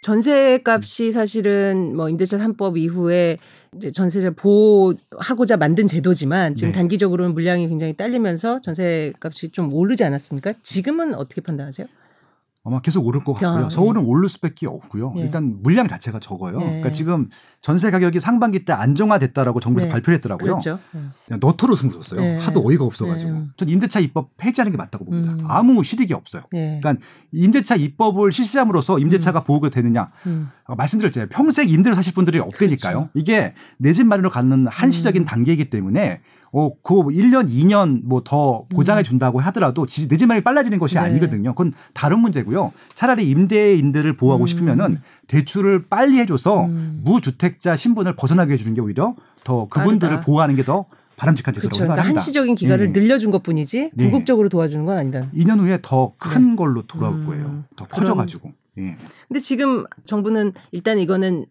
전세 0.00 0.58
값이 0.64 1.12
사실은 1.12 1.94
뭐 1.94 2.08
임대차 2.08 2.38
3법 2.38 2.78
이후에 2.78 3.36
전세를 3.92 4.30
보호하고자 4.30 5.58
만든 5.58 5.86
제도지만 5.86 6.54
지금 6.54 6.72
네. 6.72 6.78
단기적으로는 6.78 7.34
물량이 7.34 7.68
굉장히 7.68 7.92
딸리면서 7.94 8.60
전세 8.62 9.12
값이 9.20 9.50
좀 9.50 9.72
오르지 9.72 10.04
않았습니까? 10.04 10.54
지금은 10.62 11.14
어떻게 11.14 11.40
판단하세요? 11.40 11.86
아마 12.64 12.80
계속 12.80 13.06
오를 13.06 13.22
것 13.24 13.34
같고요. 13.34 13.66
아, 13.66 13.70
서울은 13.70 14.04
오를 14.04 14.28
수밖에 14.28 14.66
없고요. 14.66 15.14
예. 15.16 15.20
일단 15.22 15.58
물량 15.62 15.88
자체가 15.88 16.20
적어요. 16.20 16.58
예. 16.60 16.64
그러니까 16.64 16.90
지금 16.92 17.28
전세 17.60 17.90
가격이 17.90 18.20
상반기 18.20 18.64
때 18.64 18.72
안정화됐다라고 18.72 19.58
정부에서 19.60 19.86
네. 19.86 19.92
발표를 19.92 20.16
했더라고요. 20.16 20.52
그렇죠. 20.52 20.78
네. 20.92 21.00
그냥 21.26 21.40
너토로 21.40 21.74
썼어요. 21.74 22.20
네. 22.20 22.38
하도 22.38 22.64
어이가 22.66 22.84
없어가지고. 22.84 23.32
네. 23.32 23.44
전 23.56 23.68
임대차 23.68 23.98
입법 24.00 24.30
폐지하는 24.36 24.70
게 24.70 24.78
맞다고 24.78 25.04
봅니다. 25.04 25.32
음. 25.32 25.44
아무 25.48 25.82
실익이 25.82 26.14
없어요. 26.14 26.44
네. 26.52 26.78
그러니까 26.80 27.04
임대차 27.32 27.74
입법을 27.74 28.30
실시함으로써 28.30 28.98
임대차가 29.00 29.42
보호가 29.42 29.70
되느냐 29.70 30.10
음. 30.26 30.50
어, 30.66 30.76
말씀드렸잖아요. 30.76 31.28
평생 31.30 31.68
임대로 31.68 31.96
사실 31.96 32.14
분들이 32.14 32.38
없다니까요. 32.38 32.94
그렇죠. 32.94 33.10
이게 33.14 33.54
내 33.78 33.92
집 33.92 34.06
마련으로 34.06 34.30
가는 34.30 34.66
한시적인 34.68 35.22
음. 35.22 35.26
단계이기 35.26 35.68
때문에 35.70 36.20
어, 36.50 36.70
그 36.82 36.94
1년, 36.94 37.50
2년 37.50 38.02
뭐 38.04 38.22
더 38.24 38.64
보장해 38.70 39.02
준다고 39.02 39.38
하더라도 39.40 39.84
내집 40.08 40.28
마련이 40.28 40.42
빨라지는 40.44 40.78
것이 40.78 40.96
음. 40.96 41.02
네. 41.02 41.08
아니거든요. 41.10 41.50
그건 41.54 41.72
다른 41.92 42.20
문제고요. 42.20 42.72
차라리 42.94 43.28
임대인들을 43.30 44.16
보호하고 44.16 44.44
음. 44.44 44.46
싶으면은 44.46 45.00
대출을 45.28 45.86
빨리 45.88 46.18
해줘서 46.18 46.66
음. 46.66 47.00
무주택자 47.04 47.76
신분을 47.76 48.16
벗어나게 48.16 48.54
해주는 48.54 48.74
게 48.74 48.80
오히려 48.80 49.14
더 49.44 49.68
그분들을 49.68 50.10
빠르다. 50.16 50.26
보호하는 50.26 50.56
게 50.56 50.64
더 50.64 50.86
바람직한 51.16 51.52
제도라고 51.54 51.70
그렇죠. 51.70 51.84
그러니까 51.84 51.94
생각합니다. 52.02 52.20
한시적인 52.20 52.54
기간을 52.54 52.86
예. 52.88 52.92
늘려준 52.92 53.30
것뿐이지 53.32 53.90
네. 53.94 54.04
궁극적으로 54.04 54.48
도와주는 54.48 54.84
건 54.84 54.96
아니다. 54.98 55.28
2년 55.34 55.58
후에 55.58 55.78
더 55.82 56.12
큰 56.18 56.54
걸로 56.56 56.82
돌아올 56.86 57.14
음, 57.14 57.26
거예요. 57.26 57.64
더 57.76 57.86
그런- 57.88 58.00
커져가지고. 58.06 58.52
예. 58.78 58.96
근데 59.26 59.40
지금 59.40 59.84
정부는 60.04 60.52
일단 60.70 60.98
이거는 61.00 61.46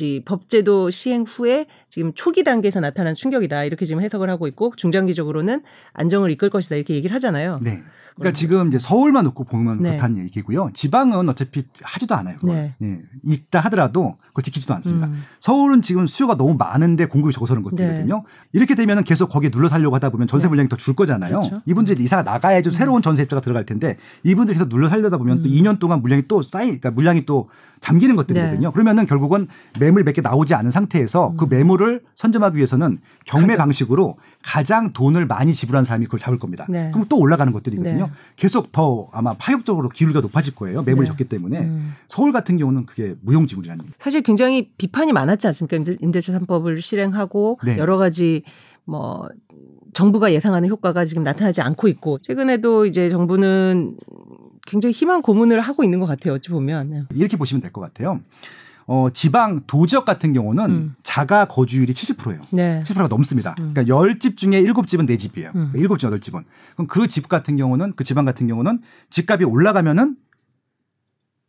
이 0.00 0.22
법제도 0.24 0.90
시행 0.90 1.22
후에 1.22 1.66
지금 1.88 2.12
초기 2.16 2.42
단계에서 2.42 2.80
나타난 2.80 3.14
충격이다 3.14 3.62
이렇게 3.62 3.84
지금 3.84 4.02
해석을 4.02 4.28
하고 4.28 4.48
있고 4.48 4.72
중장기적으로는 4.76 5.62
안정을 5.92 6.32
이끌 6.32 6.50
것이다 6.50 6.74
이렇게 6.74 6.94
얘기를 6.96 7.14
하잖아요. 7.14 7.60
네. 7.62 7.84
그러니까 8.16 8.32
지금 8.38 8.68
이제 8.68 8.78
서울만 8.78 9.24
놓고 9.24 9.44
보면 9.44 9.82
네. 9.82 9.90
그렇다는 9.90 10.18
얘기고요. 10.18 10.70
지방은 10.72 11.28
어차피 11.28 11.64
하지도 11.82 12.14
않아요. 12.14 12.36
그걸. 12.36 12.54
네. 12.54 12.74
예. 12.82 13.00
있다 13.24 13.58
하더라도 13.60 14.16
그걸 14.28 14.42
지키지도 14.44 14.72
않습니다. 14.74 15.08
음. 15.08 15.22
서울은 15.40 15.82
지금 15.82 16.06
수요가 16.06 16.36
너무 16.36 16.54
많은데 16.54 17.06
공급이 17.06 17.32
적어서 17.32 17.54
그런 17.54 17.64
것들이거든요. 17.64 18.22
이렇게 18.52 18.74
되면 18.76 19.02
계속 19.04 19.28
거기에 19.28 19.50
눌러 19.50 19.68
살려고 19.68 19.94
하다 19.96 20.10
보면 20.10 20.28
전세 20.28 20.46
네. 20.46 20.50
물량이 20.50 20.68
더 20.68 20.76
줄 20.76 20.94
거잖아요. 20.94 21.38
그렇죠. 21.38 21.60
이분들이 21.66 22.02
이사가 22.04 22.22
나가야죠. 22.22 22.70
새로운 22.70 23.02
전세입자가 23.02 23.40
들어갈 23.40 23.64
텐데 23.66 23.96
이분들이 24.22 24.56
계속 24.58 24.68
눌러 24.68 24.88
살려다 24.88 25.16
보면 25.18 25.42
또 25.42 25.48
음. 25.48 25.50
2년 25.50 25.78
동안 25.80 26.00
물량이 26.02 26.24
또 26.28 26.42
쌓이, 26.42 26.66
그러니까 26.66 26.90
물량이 26.92 27.26
또 27.26 27.48
잠기는 27.80 28.14
것들이거든요. 28.16 28.68
네. 28.68 28.72
그러면은 28.72 29.06
결국은 29.06 29.48
매물 29.80 30.04
몇 30.04 30.12
개 30.14 30.20
나오지 30.22 30.54
않은 30.54 30.70
상태에서 30.70 31.34
그 31.36 31.46
매물을 31.50 32.02
선점하기 32.14 32.56
위해서는 32.56 32.98
경매 33.26 33.56
방식으로 33.56 34.16
가장 34.44 34.92
돈을 34.92 35.26
많이 35.26 35.52
지불한 35.52 35.84
사람이 35.84 36.04
그걸 36.06 36.20
잡을 36.20 36.38
겁니다. 36.38 36.66
네. 36.68 36.90
그럼 36.92 37.06
또 37.08 37.18
올라가는 37.18 37.52
것들이거든요. 37.52 38.03
네. 38.06 38.12
계속 38.36 38.72
더 38.72 39.08
아마 39.12 39.34
파격적으로 39.34 39.88
기울기가 39.88 40.20
높아질 40.20 40.54
거예요. 40.54 40.82
매물이 40.82 41.06
네. 41.06 41.10
적기 41.10 41.24
때문에 41.24 41.60
음. 41.60 41.94
서울 42.08 42.32
같은 42.32 42.56
경우는 42.56 42.86
그게 42.86 43.14
무용지물이라는 43.22 43.84
얘기. 43.84 43.94
사실 43.98 44.22
굉장히 44.22 44.70
비판이 44.76 45.12
많았지 45.12 45.46
않습니까? 45.48 45.76
임대- 45.76 45.96
임대차 46.00 46.38
3법을 46.38 46.80
실행하고 46.80 47.58
네. 47.64 47.78
여러 47.78 47.96
가지 47.96 48.42
뭐 48.84 49.28
정부가 49.92 50.32
예상하는 50.32 50.68
효과가 50.68 51.04
지금 51.04 51.22
나타나지 51.22 51.60
않고 51.62 51.88
있고 51.88 52.18
최근에도 52.22 52.84
이제 52.86 53.08
정부는 53.08 53.96
굉장히 54.66 54.92
희망 54.92 55.20
고문을 55.22 55.60
하고 55.60 55.84
있는 55.84 56.00
것 56.00 56.06
같아요. 56.06 56.34
어찌 56.34 56.50
보면. 56.50 56.90
네. 56.90 57.02
이렇게 57.14 57.36
보시면 57.36 57.60
될 57.60 57.70
것 57.70 57.80
같아요. 57.82 58.20
어, 58.86 59.08
지방 59.12 59.62
도지역 59.66 60.04
같은 60.04 60.32
경우는 60.32 60.64
음. 60.70 60.94
자가 61.02 61.46
거주율이 61.46 61.92
70%예요. 61.94 62.40
네. 62.50 62.82
70%가 62.84 63.08
넘습니다. 63.08 63.54
음. 63.60 63.72
그러니까 63.74 63.94
10집 63.94 64.36
중에 64.36 64.62
7집은 64.62 65.06
내 65.06 65.16
집이에요. 65.16 65.50
음. 65.54 65.70
그러니까 65.72 65.94
7집, 65.96 66.20
8집은. 66.20 66.44
그럼 66.74 66.86
그 66.86 67.06
집 67.06 67.28
같은 67.28 67.56
경우는 67.56 67.92
그 67.96 68.04
지방 68.04 68.24
같은 68.24 68.46
경우는 68.46 68.80
집값이 69.10 69.44
올라가면은 69.44 70.16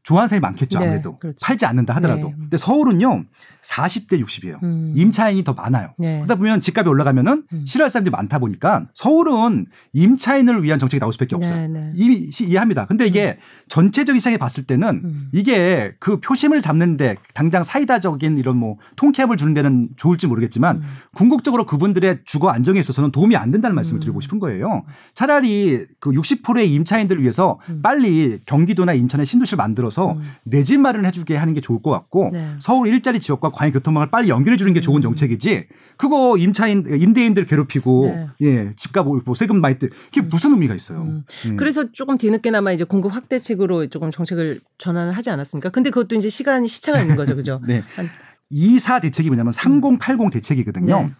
좋아하는 0.05 0.29
사람이 0.29 0.41
많겠죠. 0.41 0.79
네, 0.79 0.85
아무래도. 0.85 1.17
그렇죠. 1.17 1.37
팔지 1.43 1.65
않는다 1.65 1.95
하더라도. 1.95 2.27
네. 2.29 2.35
근데 2.39 2.57
서울은요. 2.57 3.25
40대 3.65 4.23
60이에요. 4.23 4.61
음. 4.61 4.93
임차인이 4.95 5.43
더 5.43 5.53
많아요. 5.53 5.95
네. 5.97 6.17
그러다 6.17 6.35
보면 6.35 6.61
집값이 6.61 6.87
올라가면은 6.87 7.45
음. 7.51 7.65
싫어할 7.65 7.89
사람들이 7.89 8.11
많다 8.11 8.37
보니까 8.37 8.85
서울은 8.93 9.65
임차인을 9.93 10.61
위한 10.61 10.77
정책이 10.77 10.99
나올 10.99 11.11
수밖에 11.11 11.35
없어요. 11.35 11.55
네, 11.61 11.67
네. 11.67 11.91
이미 11.95 12.29
시- 12.29 12.45
이해합니다. 12.47 12.85
근데 12.85 13.07
이게 13.07 13.39
전체적인 13.67 14.19
시장에 14.19 14.37
봤을 14.37 14.65
때는 14.65 15.01
음. 15.03 15.29
이게 15.33 15.95
그 15.99 16.19
표심을 16.19 16.61
잡는데 16.61 17.15
당장 17.33 17.63
사이다적인 17.63 18.37
이런 18.37 18.57
뭐 18.57 18.77
통캡을 18.97 19.35
주는 19.35 19.55
데는 19.55 19.89
좋을지 19.95 20.27
모르겠지만 20.27 20.75
음. 20.77 20.83
궁극적으로 21.15 21.65
그분들의 21.65 22.19
주거 22.25 22.49
안정에 22.49 22.79
있어서는 22.79 23.11
도움이 23.11 23.35
안 23.35 23.49
된다는 23.51 23.73
말씀을 23.73 23.97
음. 23.97 24.01
드리고 24.01 24.19
싶은 24.21 24.37
거예요. 24.39 24.83
차라리 25.15 25.83
그 25.99 26.11
60%의 26.11 26.71
임차인들을 26.71 27.19
위해서 27.23 27.59
음. 27.69 27.81
빨리 27.81 28.37
경기도나 28.45 28.93
인천에 28.93 29.23
신도시를 29.23 29.57
만들어서 29.57 29.94
음. 30.03 30.21
내집 30.43 30.79
마련을 30.79 31.05
해주게 31.07 31.35
하는 31.35 31.53
게 31.53 31.61
좋을 31.61 31.81
것 31.81 31.91
같고 31.91 32.29
네. 32.33 32.55
서울 32.59 32.87
일자리 32.87 33.19
지역과 33.19 33.51
광해 33.51 33.71
교통망을 33.71 34.11
빨리 34.11 34.29
연결해 34.29 34.57
주는 34.57 34.73
게 34.73 34.81
좋은 34.81 34.97
음. 34.97 35.01
정책이지 35.01 35.67
그거 35.97 36.37
임차인 36.37 36.85
임대인들 36.87 37.45
괴롭히고 37.45 38.05
네. 38.07 38.27
예 38.41 38.73
집값 38.75 39.05
뭐 39.07 39.33
세금 39.35 39.61
많이 39.61 39.79
뜨 39.79 39.89
그게 39.89 40.21
무슨 40.21 40.51
의미가 40.51 40.75
있어요. 40.75 41.01
음. 41.03 41.23
예. 41.47 41.55
그래서 41.55 41.91
조금 41.91 42.17
뒤늦게나마 42.17 42.71
이제 42.71 42.83
공급 42.83 43.13
확대책으로 43.13 43.87
조금 43.87 44.11
정책을 44.11 44.59
전환을 44.77 45.13
하지 45.13 45.29
않았습니까? 45.29 45.69
근데 45.69 45.89
그것도 45.89 46.15
이제 46.15 46.29
시간 46.29 46.67
시차가 46.67 46.99
있는 47.01 47.15
거죠, 47.15 47.35
그죠? 47.35 47.61
네. 47.67 47.83
한- 47.95 48.09
이사 48.51 48.99
대책이 48.99 49.29
뭐냐면 49.29 49.51
3080 49.53 50.31
대책이거든요. 50.31 51.01
네. 51.01 51.11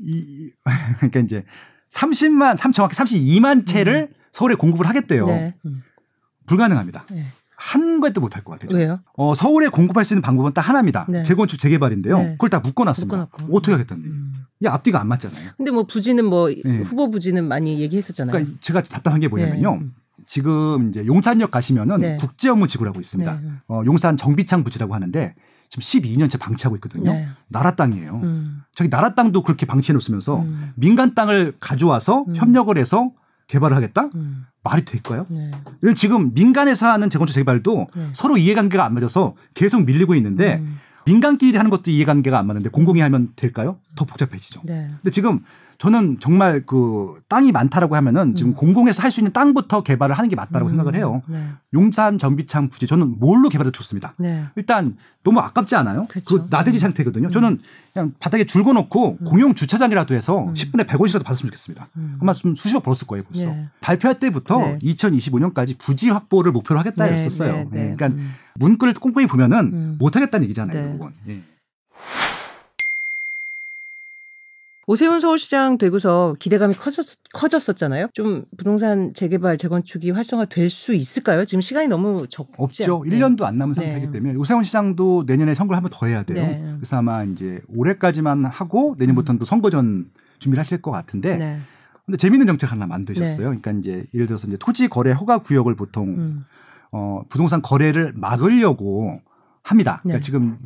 이 0.00 0.50
그러니까 0.98 1.20
이제 1.20 1.44
30만 1.92 2.56
3 2.56 2.72
정확히 2.72 2.96
32만 2.96 3.66
채를 3.66 4.10
서울에 4.32 4.54
공급을 4.54 4.86
하겠대요. 4.88 5.26
네. 5.26 5.54
음. 5.64 5.82
불가능합니다. 6.46 7.06
네. 7.10 7.26
한 7.56 8.00
것도 8.00 8.20
못할 8.20 8.44
것 8.44 8.58
같아요. 8.58 8.78
왜요? 8.78 9.00
어, 9.14 9.34
서울에 9.34 9.68
공급할 9.68 10.04
수 10.04 10.14
있는 10.14 10.22
방법은 10.22 10.52
딱 10.52 10.60
하나입니다. 10.62 11.06
네. 11.08 11.22
재건축 11.22 11.58
재개발인데요. 11.58 12.18
네. 12.18 12.30
그걸 12.32 12.50
다 12.50 12.60
묶어놨습니다. 12.60 13.16
묶어놨고. 13.16 13.56
어떻게 13.56 13.72
하겠다는 13.72 14.02
얘기. 14.04 14.12
음. 14.12 14.34
이게 14.60 14.68
앞뒤가 14.68 15.00
안 15.00 15.08
맞잖아요. 15.08 15.50
근데 15.56 15.70
뭐 15.70 15.84
부지는 15.84 16.24
뭐 16.24 16.48
네. 16.48 16.78
후보 16.82 17.10
부지는 17.10 17.46
많이 17.48 17.80
얘기했었잖아요. 17.80 18.32
그러니까 18.32 18.58
제가 18.60 18.82
답답한 18.82 19.20
게 19.20 19.28
뭐냐면요. 19.28 19.78
네. 19.80 19.86
지금 20.26 20.88
이제 20.88 21.06
용산역 21.06 21.50
가시면은 21.50 22.00
네. 22.00 22.16
국제업무 22.18 22.66
지구라고 22.66 23.00
있습니다. 23.00 23.40
네. 23.40 23.50
어, 23.68 23.82
용산 23.86 24.16
정비창 24.16 24.64
부지라고 24.64 24.94
하는데 24.94 25.34
지금 25.68 25.82
12년째 25.82 26.38
방치하고 26.38 26.76
있거든요. 26.76 27.12
네. 27.12 27.28
나라 27.48 27.74
땅이에요. 27.74 28.20
음. 28.22 28.62
저기 28.74 28.90
나라 28.90 29.14
땅도 29.14 29.42
그렇게 29.42 29.66
방치해 29.66 29.96
놓으면서 29.96 30.40
음. 30.40 30.72
민간 30.76 31.14
땅을 31.14 31.54
가져와서 31.60 32.24
음. 32.28 32.36
협력을 32.36 32.76
해서 32.76 33.10
개발을 33.48 33.76
하겠다? 33.76 34.10
음. 34.14 34.46
말이 34.62 34.84
될까요? 34.84 35.26
네. 35.28 35.52
지금 35.94 36.34
민간에서 36.34 36.90
하는 36.90 37.08
재건축 37.08 37.34
재개발도 37.34 37.88
네. 37.94 38.08
서로 38.12 38.36
이해관계가 38.36 38.84
안 38.84 38.94
맞아서 38.94 39.34
계속 39.54 39.84
밀리고 39.84 40.14
있는데 40.16 40.56
음. 40.56 40.78
민간끼리 41.06 41.56
하는 41.56 41.70
것도 41.70 41.90
이해관계가 41.92 42.36
안 42.36 42.46
맞는데 42.48 42.70
공공이 42.70 43.00
하면 43.00 43.28
될까요? 43.36 43.78
더 43.94 44.04
복잡해지죠. 44.04 44.62
네. 44.64 44.90
근데 44.96 45.10
지금 45.10 45.40
저는 45.78 46.18
정말 46.20 46.64
그 46.66 47.20
땅이 47.28 47.52
많다라고 47.52 47.96
하면은 47.96 48.34
지금 48.34 48.52
음. 48.52 48.54
공공에서 48.54 49.02
할 49.02 49.10
수 49.10 49.20
있는 49.20 49.32
땅부터 49.32 49.82
개발을 49.82 50.16
하는 50.16 50.28
게 50.28 50.36
맞다라고 50.36 50.66
음. 50.68 50.70
생각을 50.70 50.94
해요. 50.96 51.22
네. 51.26 51.48
용산 51.74 52.18
전비창 52.18 52.68
부지 52.68 52.86
저는 52.86 53.18
뭘로 53.18 53.48
개발해도 53.48 53.72
좋습니다. 53.72 54.14
네. 54.18 54.44
일단 54.56 54.96
너무 55.22 55.40
아깝지 55.40 55.74
않아요? 55.76 56.06
그쵸. 56.08 56.42
그 56.42 56.46
나대지 56.50 56.78
상태거든요. 56.78 57.28
음. 57.28 57.30
저는 57.30 57.58
그냥 57.92 58.12
바닥에 58.20 58.44
줄거 58.44 58.72
놓고 58.72 59.18
공용 59.18 59.54
주차장이라도 59.54 60.14
해서 60.14 60.44
음. 60.44 60.54
10분에 60.54 60.86
100원씩라도 60.86 61.24
받았으면 61.24 61.50
좋겠습니다. 61.50 61.88
음. 61.96 62.18
아마 62.20 62.32
좀 62.32 62.54
수십억 62.54 62.82
벌었을 62.82 63.06
거예요, 63.06 63.24
벌써. 63.24 63.46
네. 63.46 63.68
발표할 63.80 64.16
때부터 64.18 64.58
네. 64.58 64.78
2025년까지 64.82 65.78
부지 65.78 66.10
확보를 66.10 66.52
목표로 66.52 66.78
하겠다 66.80 67.06
네, 67.06 67.12
했었어요. 67.12 67.52
네, 67.52 67.68
네. 67.70 67.80
예, 67.90 67.94
그러니까 67.94 68.06
음. 68.08 68.34
문구를 68.54 68.94
꼼꼼히 68.94 69.26
보면은 69.26 69.58
음. 69.72 69.96
못 69.98 70.14
하겠다는 70.16 70.44
얘기잖아요, 70.44 70.84
네. 70.84 70.92
그건. 70.92 71.12
예. 71.28 71.40
오세훈 74.88 75.18
서울시장 75.18 75.78
되고서 75.78 76.36
기대감이 76.38 76.74
커졌, 76.74 77.04
커졌었잖아요. 77.34 78.08
좀 78.14 78.44
부동산 78.56 79.12
재개발, 79.14 79.58
재건축이 79.58 80.12
활성화될 80.12 80.70
수 80.70 80.94
있을까요? 80.94 81.44
지금 81.44 81.60
시간이 81.60 81.88
너무 81.88 82.26
적지 82.28 82.52
없죠. 82.84 83.02
않- 83.04 83.10
1년도 83.10 83.42
안 83.42 83.58
남은 83.58 83.74
네. 83.74 83.82
상태이기 83.82 84.12
때문에 84.12 84.34
오세훈 84.36 84.62
시장도 84.62 85.24
내년에 85.26 85.54
선거를 85.54 85.76
한번 85.76 85.90
더 85.92 86.06
해야 86.06 86.22
돼요. 86.22 86.36
네. 86.46 86.74
그래서 86.76 86.96
아마 86.98 87.24
이제 87.24 87.60
올해까지만 87.68 88.44
하고 88.44 88.94
내년부터는 88.96 89.40
또 89.40 89.44
선거전 89.44 90.08
준비를 90.38 90.60
하실 90.60 90.80
것 90.80 90.92
같은데 90.92 91.36
네. 91.36 91.60
근데 92.04 92.16
재밌는 92.16 92.46
정책 92.46 92.70
하나 92.70 92.86
만드셨어요. 92.86 93.38
그러니까 93.46 93.72
이제 93.72 94.04
예를 94.14 94.26
들어서 94.28 94.46
이제 94.46 94.56
토지 94.60 94.86
거래 94.86 95.10
허가 95.10 95.38
구역을 95.38 95.74
보통 95.74 96.08
음. 96.10 96.44
어, 96.92 97.22
부동산 97.28 97.60
거래를 97.60 98.12
막으려고 98.14 99.20
합니다. 99.66 99.98
그러니까 100.04 100.18
네. 100.18 100.24
지금 100.24 100.56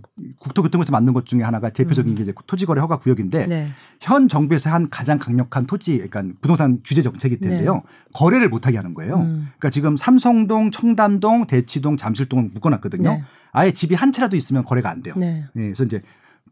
국토교통부에서 0.41 0.93
만든 0.93 1.15
것 1.15 1.25
중에 1.25 1.43
하나가 1.43 1.71
대표적인 1.71 2.15
게 2.17 2.23
이제 2.23 2.35
토지 2.47 2.67
거래 2.67 2.83
허가 2.83 2.99
구역인데 2.99 3.47
네. 3.47 3.71
현 3.99 4.29
정부에서 4.29 4.69
한 4.69 4.91
가장 4.91 5.19
강력한 5.19 5.65
토지, 5.65 5.97
그러니까 5.97 6.35
부동산 6.43 6.81
규제 6.85 7.01
정책일 7.01 7.41
텐데요. 7.41 7.83
거래를 8.13 8.51
못하게 8.51 8.77
하는 8.77 8.93
거예요. 8.93 9.19
네. 9.19 9.25
음. 9.25 9.49
그러니까 9.57 9.71
지금 9.71 9.97
삼성동, 9.97 10.71
청담동, 10.71 11.47
대치동, 11.47 11.97
잠실동을 11.97 12.51
묶어놨거든요. 12.53 13.11
네. 13.11 13.25
아예 13.53 13.73
집이 13.73 13.95
한 13.95 14.13
채라도 14.13 14.37
있으면 14.37 14.65
거래가 14.65 14.91
안 14.91 15.03
돼요. 15.03 15.15
네. 15.17 15.47
예, 15.57 15.61
그래서 15.61 15.85
이제 15.85 16.03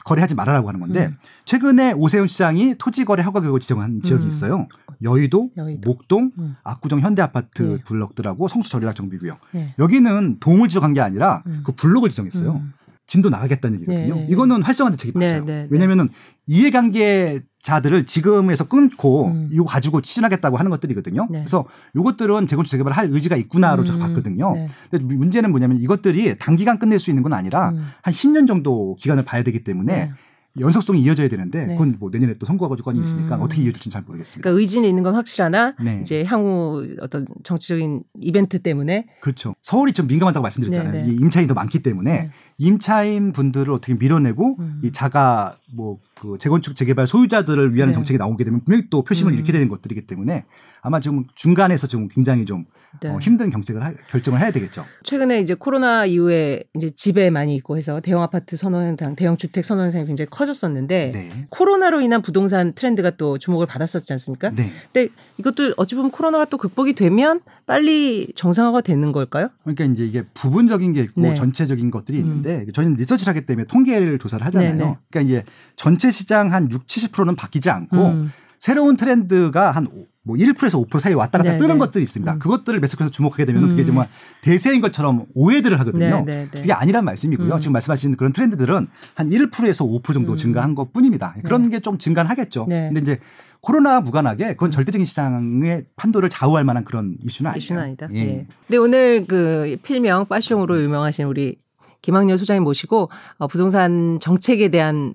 거래하지 0.05 0.35
말아라고 0.35 0.69
하는 0.69 0.81
건데 0.81 1.07
음. 1.07 1.17
최근에 1.45 1.93
오세훈 1.93 2.27
시장이 2.27 2.77
토지 2.79 3.05
거래 3.05 3.23
허가 3.23 3.41
구역을 3.41 3.61
지정한 3.61 4.01
지역이 4.03 4.25
음. 4.25 4.29
있어요. 4.29 4.69
여의도, 5.03 5.51
여의도. 5.57 5.89
목동, 5.89 6.33
음. 6.39 6.57
압구정 6.65 7.01
현대아파트 7.01 7.63
네. 7.63 7.79
블럭들하고 7.85 8.49
성수 8.49 8.71
전략 8.71 8.95
정비구역. 8.95 9.39
네. 9.53 9.75
여기는 9.79 10.39
동을 10.41 10.69
지정한 10.69 10.95
게 10.95 11.01
아니라 11.01 11.43
음. 11.47 11.63
그 11.65 11.73
블록을 11.73 12.11
지정했어요. 12.11 12.53
음. 12.57 12.73
진도 13.07 13.31
나가겠다는 13.31 13.81
얘기거든요. 13.81 14.15
네, 14.15 14.21
네. 14.21 14.27
이거는 14.31 14.63
활성화 14.63 14.91
대책이 14.91 15.19
네, 15.19 15.27
맞아요. 15.27 15.45
네, 15.45 15.63
네. 15.63 15.69
왜냐면은 15.71 16.11
이해관계 16.47 17.41
자들을 17.62 18.07
지금에서 18.07 18.68
끊고 18.68 19.27
음. 19.27 19.49
이거 19.51 19.64
가지고 19.64 20.01
추진하겠다고 20.01 20.57
하는 20.57 20.71
것들이거든요. 20.71 21.27
네. 21.31 21.40
그래서 21.40 21.64
이것들은 21.97 22.47
재건축 22.47 22.71
재개발을 22.71 22.97
할 22.97 23.09
의지가 23.11 23.37
있구나로 23.37 23.85
제가 23.85 23.99
음. 23.99 24.01
봤거든요. 24.01 24.55
네. 24.55 24.68
근데 24.90 25.14
문제는 25.14 25.51
뭐냐면 25.51 25.79
이것들이 25.81 26.38
단기간 26.38 26.79
끝낼 26.79 26.99
수 26.99 27.11
있는 27.11 27.23
건 27.23 27.33
아니라 27.33 27.71
음. 27.71 27.87
한 28.03 28.14
10년 28.14 28.47
정도 28.47 28.97
기간을 29.01 29.25
봐야 29.25 29.42
되기 29.42 29.64
때문에 29.64 29.94
네. 29.94 30.12
연속성이 30.61 31.01
이어져야 31.03 31.29
되는데 31.29 31.66
네. 31.66 31.75
그건 31.75 31.97
뭐 31.99 32.11
내년에 32.11 32.35
또 32.35 32.47
선거 32.47 32.68
과정이 32.68 33.01
있으니까 33.01 33.37
음. 33.37 33.42
어떻게 33.42 33.62
이어질지는 33.62 33.92
잘 33.92 34.03
모르겠습니다. 34.03 34.42
그러니까 34.42 34.61
의지는 34.61 34.88
있는 34.88 35.03
건 35.03 35.14
확실하나 35.14 35.75
네. 35.83 36.01
이제 36.01 36.25
향후 36.25 36.87
어떤 37.01 37.27
정치적인 37.44 38.03
이벤트 38.21 38.61
때문에 38.61 39.07
그렇죠. 39.21 39.55
서울이 39.62 39.92
좀 39.92 40.07
민감하다고 40.07 40.42
말씀드렸잖아요. 40.42 41.07
네, 41.07 41.12
임차인이 41.12 41.49
더 41.49 41.55
많기 41.55 41.83
때문에 41.83 42.11
네. 42.11 42.31
임차인 42.59 43.33
분들을 43.33 43.73
어떻게 43.73 43.94
밀어내고 43.94 44.57
음. 44.59 44.81
이 44.85 44.92
자가 44.92 45.57
뭐 45.75 45.99
그 46.21 46.37
재건축 46.38 46.75
재개발 46.75 47.07
소유자들을 47.07 47.75
위한 47.75 47.90
네. 47.90 47.94
정책이 47.94 48.18
나오게 48.18 48.42
되면 48.42 48.64
분명히 48.64 48.88
또 48.90 49.03
표심을 49.05 49.33
음. 49.33 49.38
잃게 49.38 49.53
되는 49.53 49.68
것들이기 49.68 50.09
때문에 50.09 50.47
아마 50.83 50.99
지금 50.99 51.27
중간에서 51.37 51.87
좀 51.87 52.09
굉장히 52.09 52.44
좀 52.44 52.64
네. 53.01 53.09
어, 53.11 53.18
힘든 53.21 53.51
경쟁을 53.51 53.85
하- 53.85 53.92
결정을 54.11 54.40
해야 54.40 54.51
되겠죠. 54.51 54.85
최근에 55.05 55.38
이제 55.40 55.55
코로나 55.55 56.07
이후에 56.07 56.64
이제 56.75 56.90
집에 56.90 57.31
많이 57.31 57.55
있고 57.55 57.77
해서 57.77 58.01
대형 58.01 58.21
아파트 58.23 58.57
선호 58.57 58.79
현상, 58.81 59.14
대형 59.14 59.37
주택 59.37 59.64
선호 59.64 59.83
현상이 59.85 60.07
굉장히 60.07 60.29
커졌었는데 60.31 61.11
네. 61.14 61.47
코로나로 61.51 62.01
인한 62.01 62.21
부동산 62.23 62.73
트렌드가 62.73 63.11
또 63.11 63.38
주목을 63.38 63.66
받았었지 63.66 64.12
않습니까? 64.14 64.51
네. 64.51 64.71
근데 64.92 65.12
이것도 65.38 65.75
어찌 65.77 65.94
보면 65.94 66.11
코로나가 66.11 66.47
또 66.47 66.57
극복이 66.59 66.94
되면 66.94 67.40
빨리 67.68 68.33
정상화가 68.35 68.81
되는 68.81 69.12
걸까요? 69.12 69.50
그러니까 69.62 69.85
이제 69.85 70.02
이게 70.02 70.24
부분적인 70.33 70.94
게 70.94 71.02
있고 71.02 71.20
네. 71.20 71.28
음. 71.28 71.35
전체적인 71.35 71.90
것들이 71.90 72.18
있는데 72.18 72.64
저희는 72.72 72.96
리서치를 72.96 73.31
하기 73.31 73.44
때문에 73.44 73.66
통계를 73.66 74.18
조사를 74.18 74.44
하잖아요. 74.46 74.74
네, 74.74 74.85
네. 74.85 74.96
그러니까 75.11 75.20
이게 75.20 75.44
전체 75.76 76.11
시장 76.11 76.50
한 76.54 76.70
6, 76.72 76.87
70%는 76.87 77.37
바뀌지 77.37 77.68
않고 77.68 78.07
음. 78.07 78.33
새로운 78.59 78.96
트렌드가 78.96 79.70
한 79.70 79.87
뭐 80.29 80.37
1%에서 80.37 80.79
5% 80.79 81.01
사이 81.01 81.14
왔다 81.14 81.38
갔다 81.38 81.53
네, 81.53 81.59
뜨는 81.59 81.77
네. 81.77 81.79
것들이 81.79 82.03
있습니다. 82.03 82.35
음. 82.35 82.38
그것들을 82.38 82.79
매석해서 82.81 83.11
주목하게 83.11 83.47
되면 83.47 83.67
그게 83.71 83.83
음. 83.83 83.87
정말 83.87 84.09
대세인 84.43 84.83
것처럼 84.83 85.25
오해들을 85.35 85.81
하거든요. 85.81 86.23
네, 86.27 86.33
네, 86.33 86.49
네. 86.51 86.61
그게 86.61 86.73
아니란 86.75 87.07
말씀이고요. 87.07 87.55
음. 87.55 87.61
지금 87.61 87.73
말씀하신 87.73 88.17
그런 88.17 88.33
트렌드들은 88.33 88.88
한 89.14 89.31
1%에서 89.31 89.87
5% 89.87 90.12
정도 90.12 90.33
음. 90.33 90.37
증가한 90.37 90.75
것 90.75 90.93
뿐입니다. 90.93 91.35
그런 91.45 91.71
게좀 91.71 91.97
증가는 91.97 92.31
하겠죠. 92.31 92.67
네. 92.69 92.88
근데 92.93 93.01
이제 93.01 93.21
코로나 93.61 94.01
무관하게 94.03 94.49
그건 94.49 94.71
절대적인 94.71 95.07
시장의 95.07 95.87
판도를 95.97 96.29
좌우할 96.29 96.62
만한 96.64 96.85
그런 96.85 97.17
이슈는 97.25 97.51
아니에요. 97.51 97.57
이슈는 97.57 97.83
아니다. 97.83 98.09
예. 98.12 98.19
예. 98.19 98.47
근데 98.67 98.77
오늘 98.77 99.25
그 99.27 99.79
필명 99.83 100.27
빠숑으로 100.27 100.79
유명하신 100.83 101.25
우리 101.25 101.57
김학렬 102.03 102.37
소장님 102.37 102.62
모시고 102.64 103.11
어, 103.38 103.47
부동산 103.49 104.19
정책에 104.21 104.69
대한 104.69 104.95
음, 104.97 105.12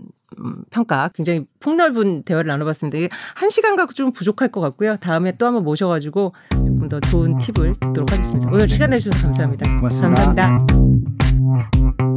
평가 0.69 1.09
굉장히 1.13 1.45
폭넓은 1.59 2.23
대화를 2.23 2.47
나눠봤습니다. 2.47 2.97
이게 2.97 3.09
한 3.35 3.49
시간 3.49 3.75
갖고 3.75 3.93
좀 3.93 4.11
부족할 4.11 4.49
것 4.49 4.61
같고요. 4.61 4.97
다음에 4.97 5.35
또 5.37 5.45
한번 5.45 5.63
모셔가지고 5.63 6.33
조금 6.49 6.89
더 6.89 6.99
좋은 6.99 7.37
팁을 7.37 7.75
듣도록 7.79 8.11
하겠습니다. 8.11 8.49
오늘 8.51 8.67
시간 8.67 8.89
내주셔서 8.91 9.27
감사합니다. 9.27 9.69
고맙습니다. 9.77 10.33
감사합니다. 10.33 12.12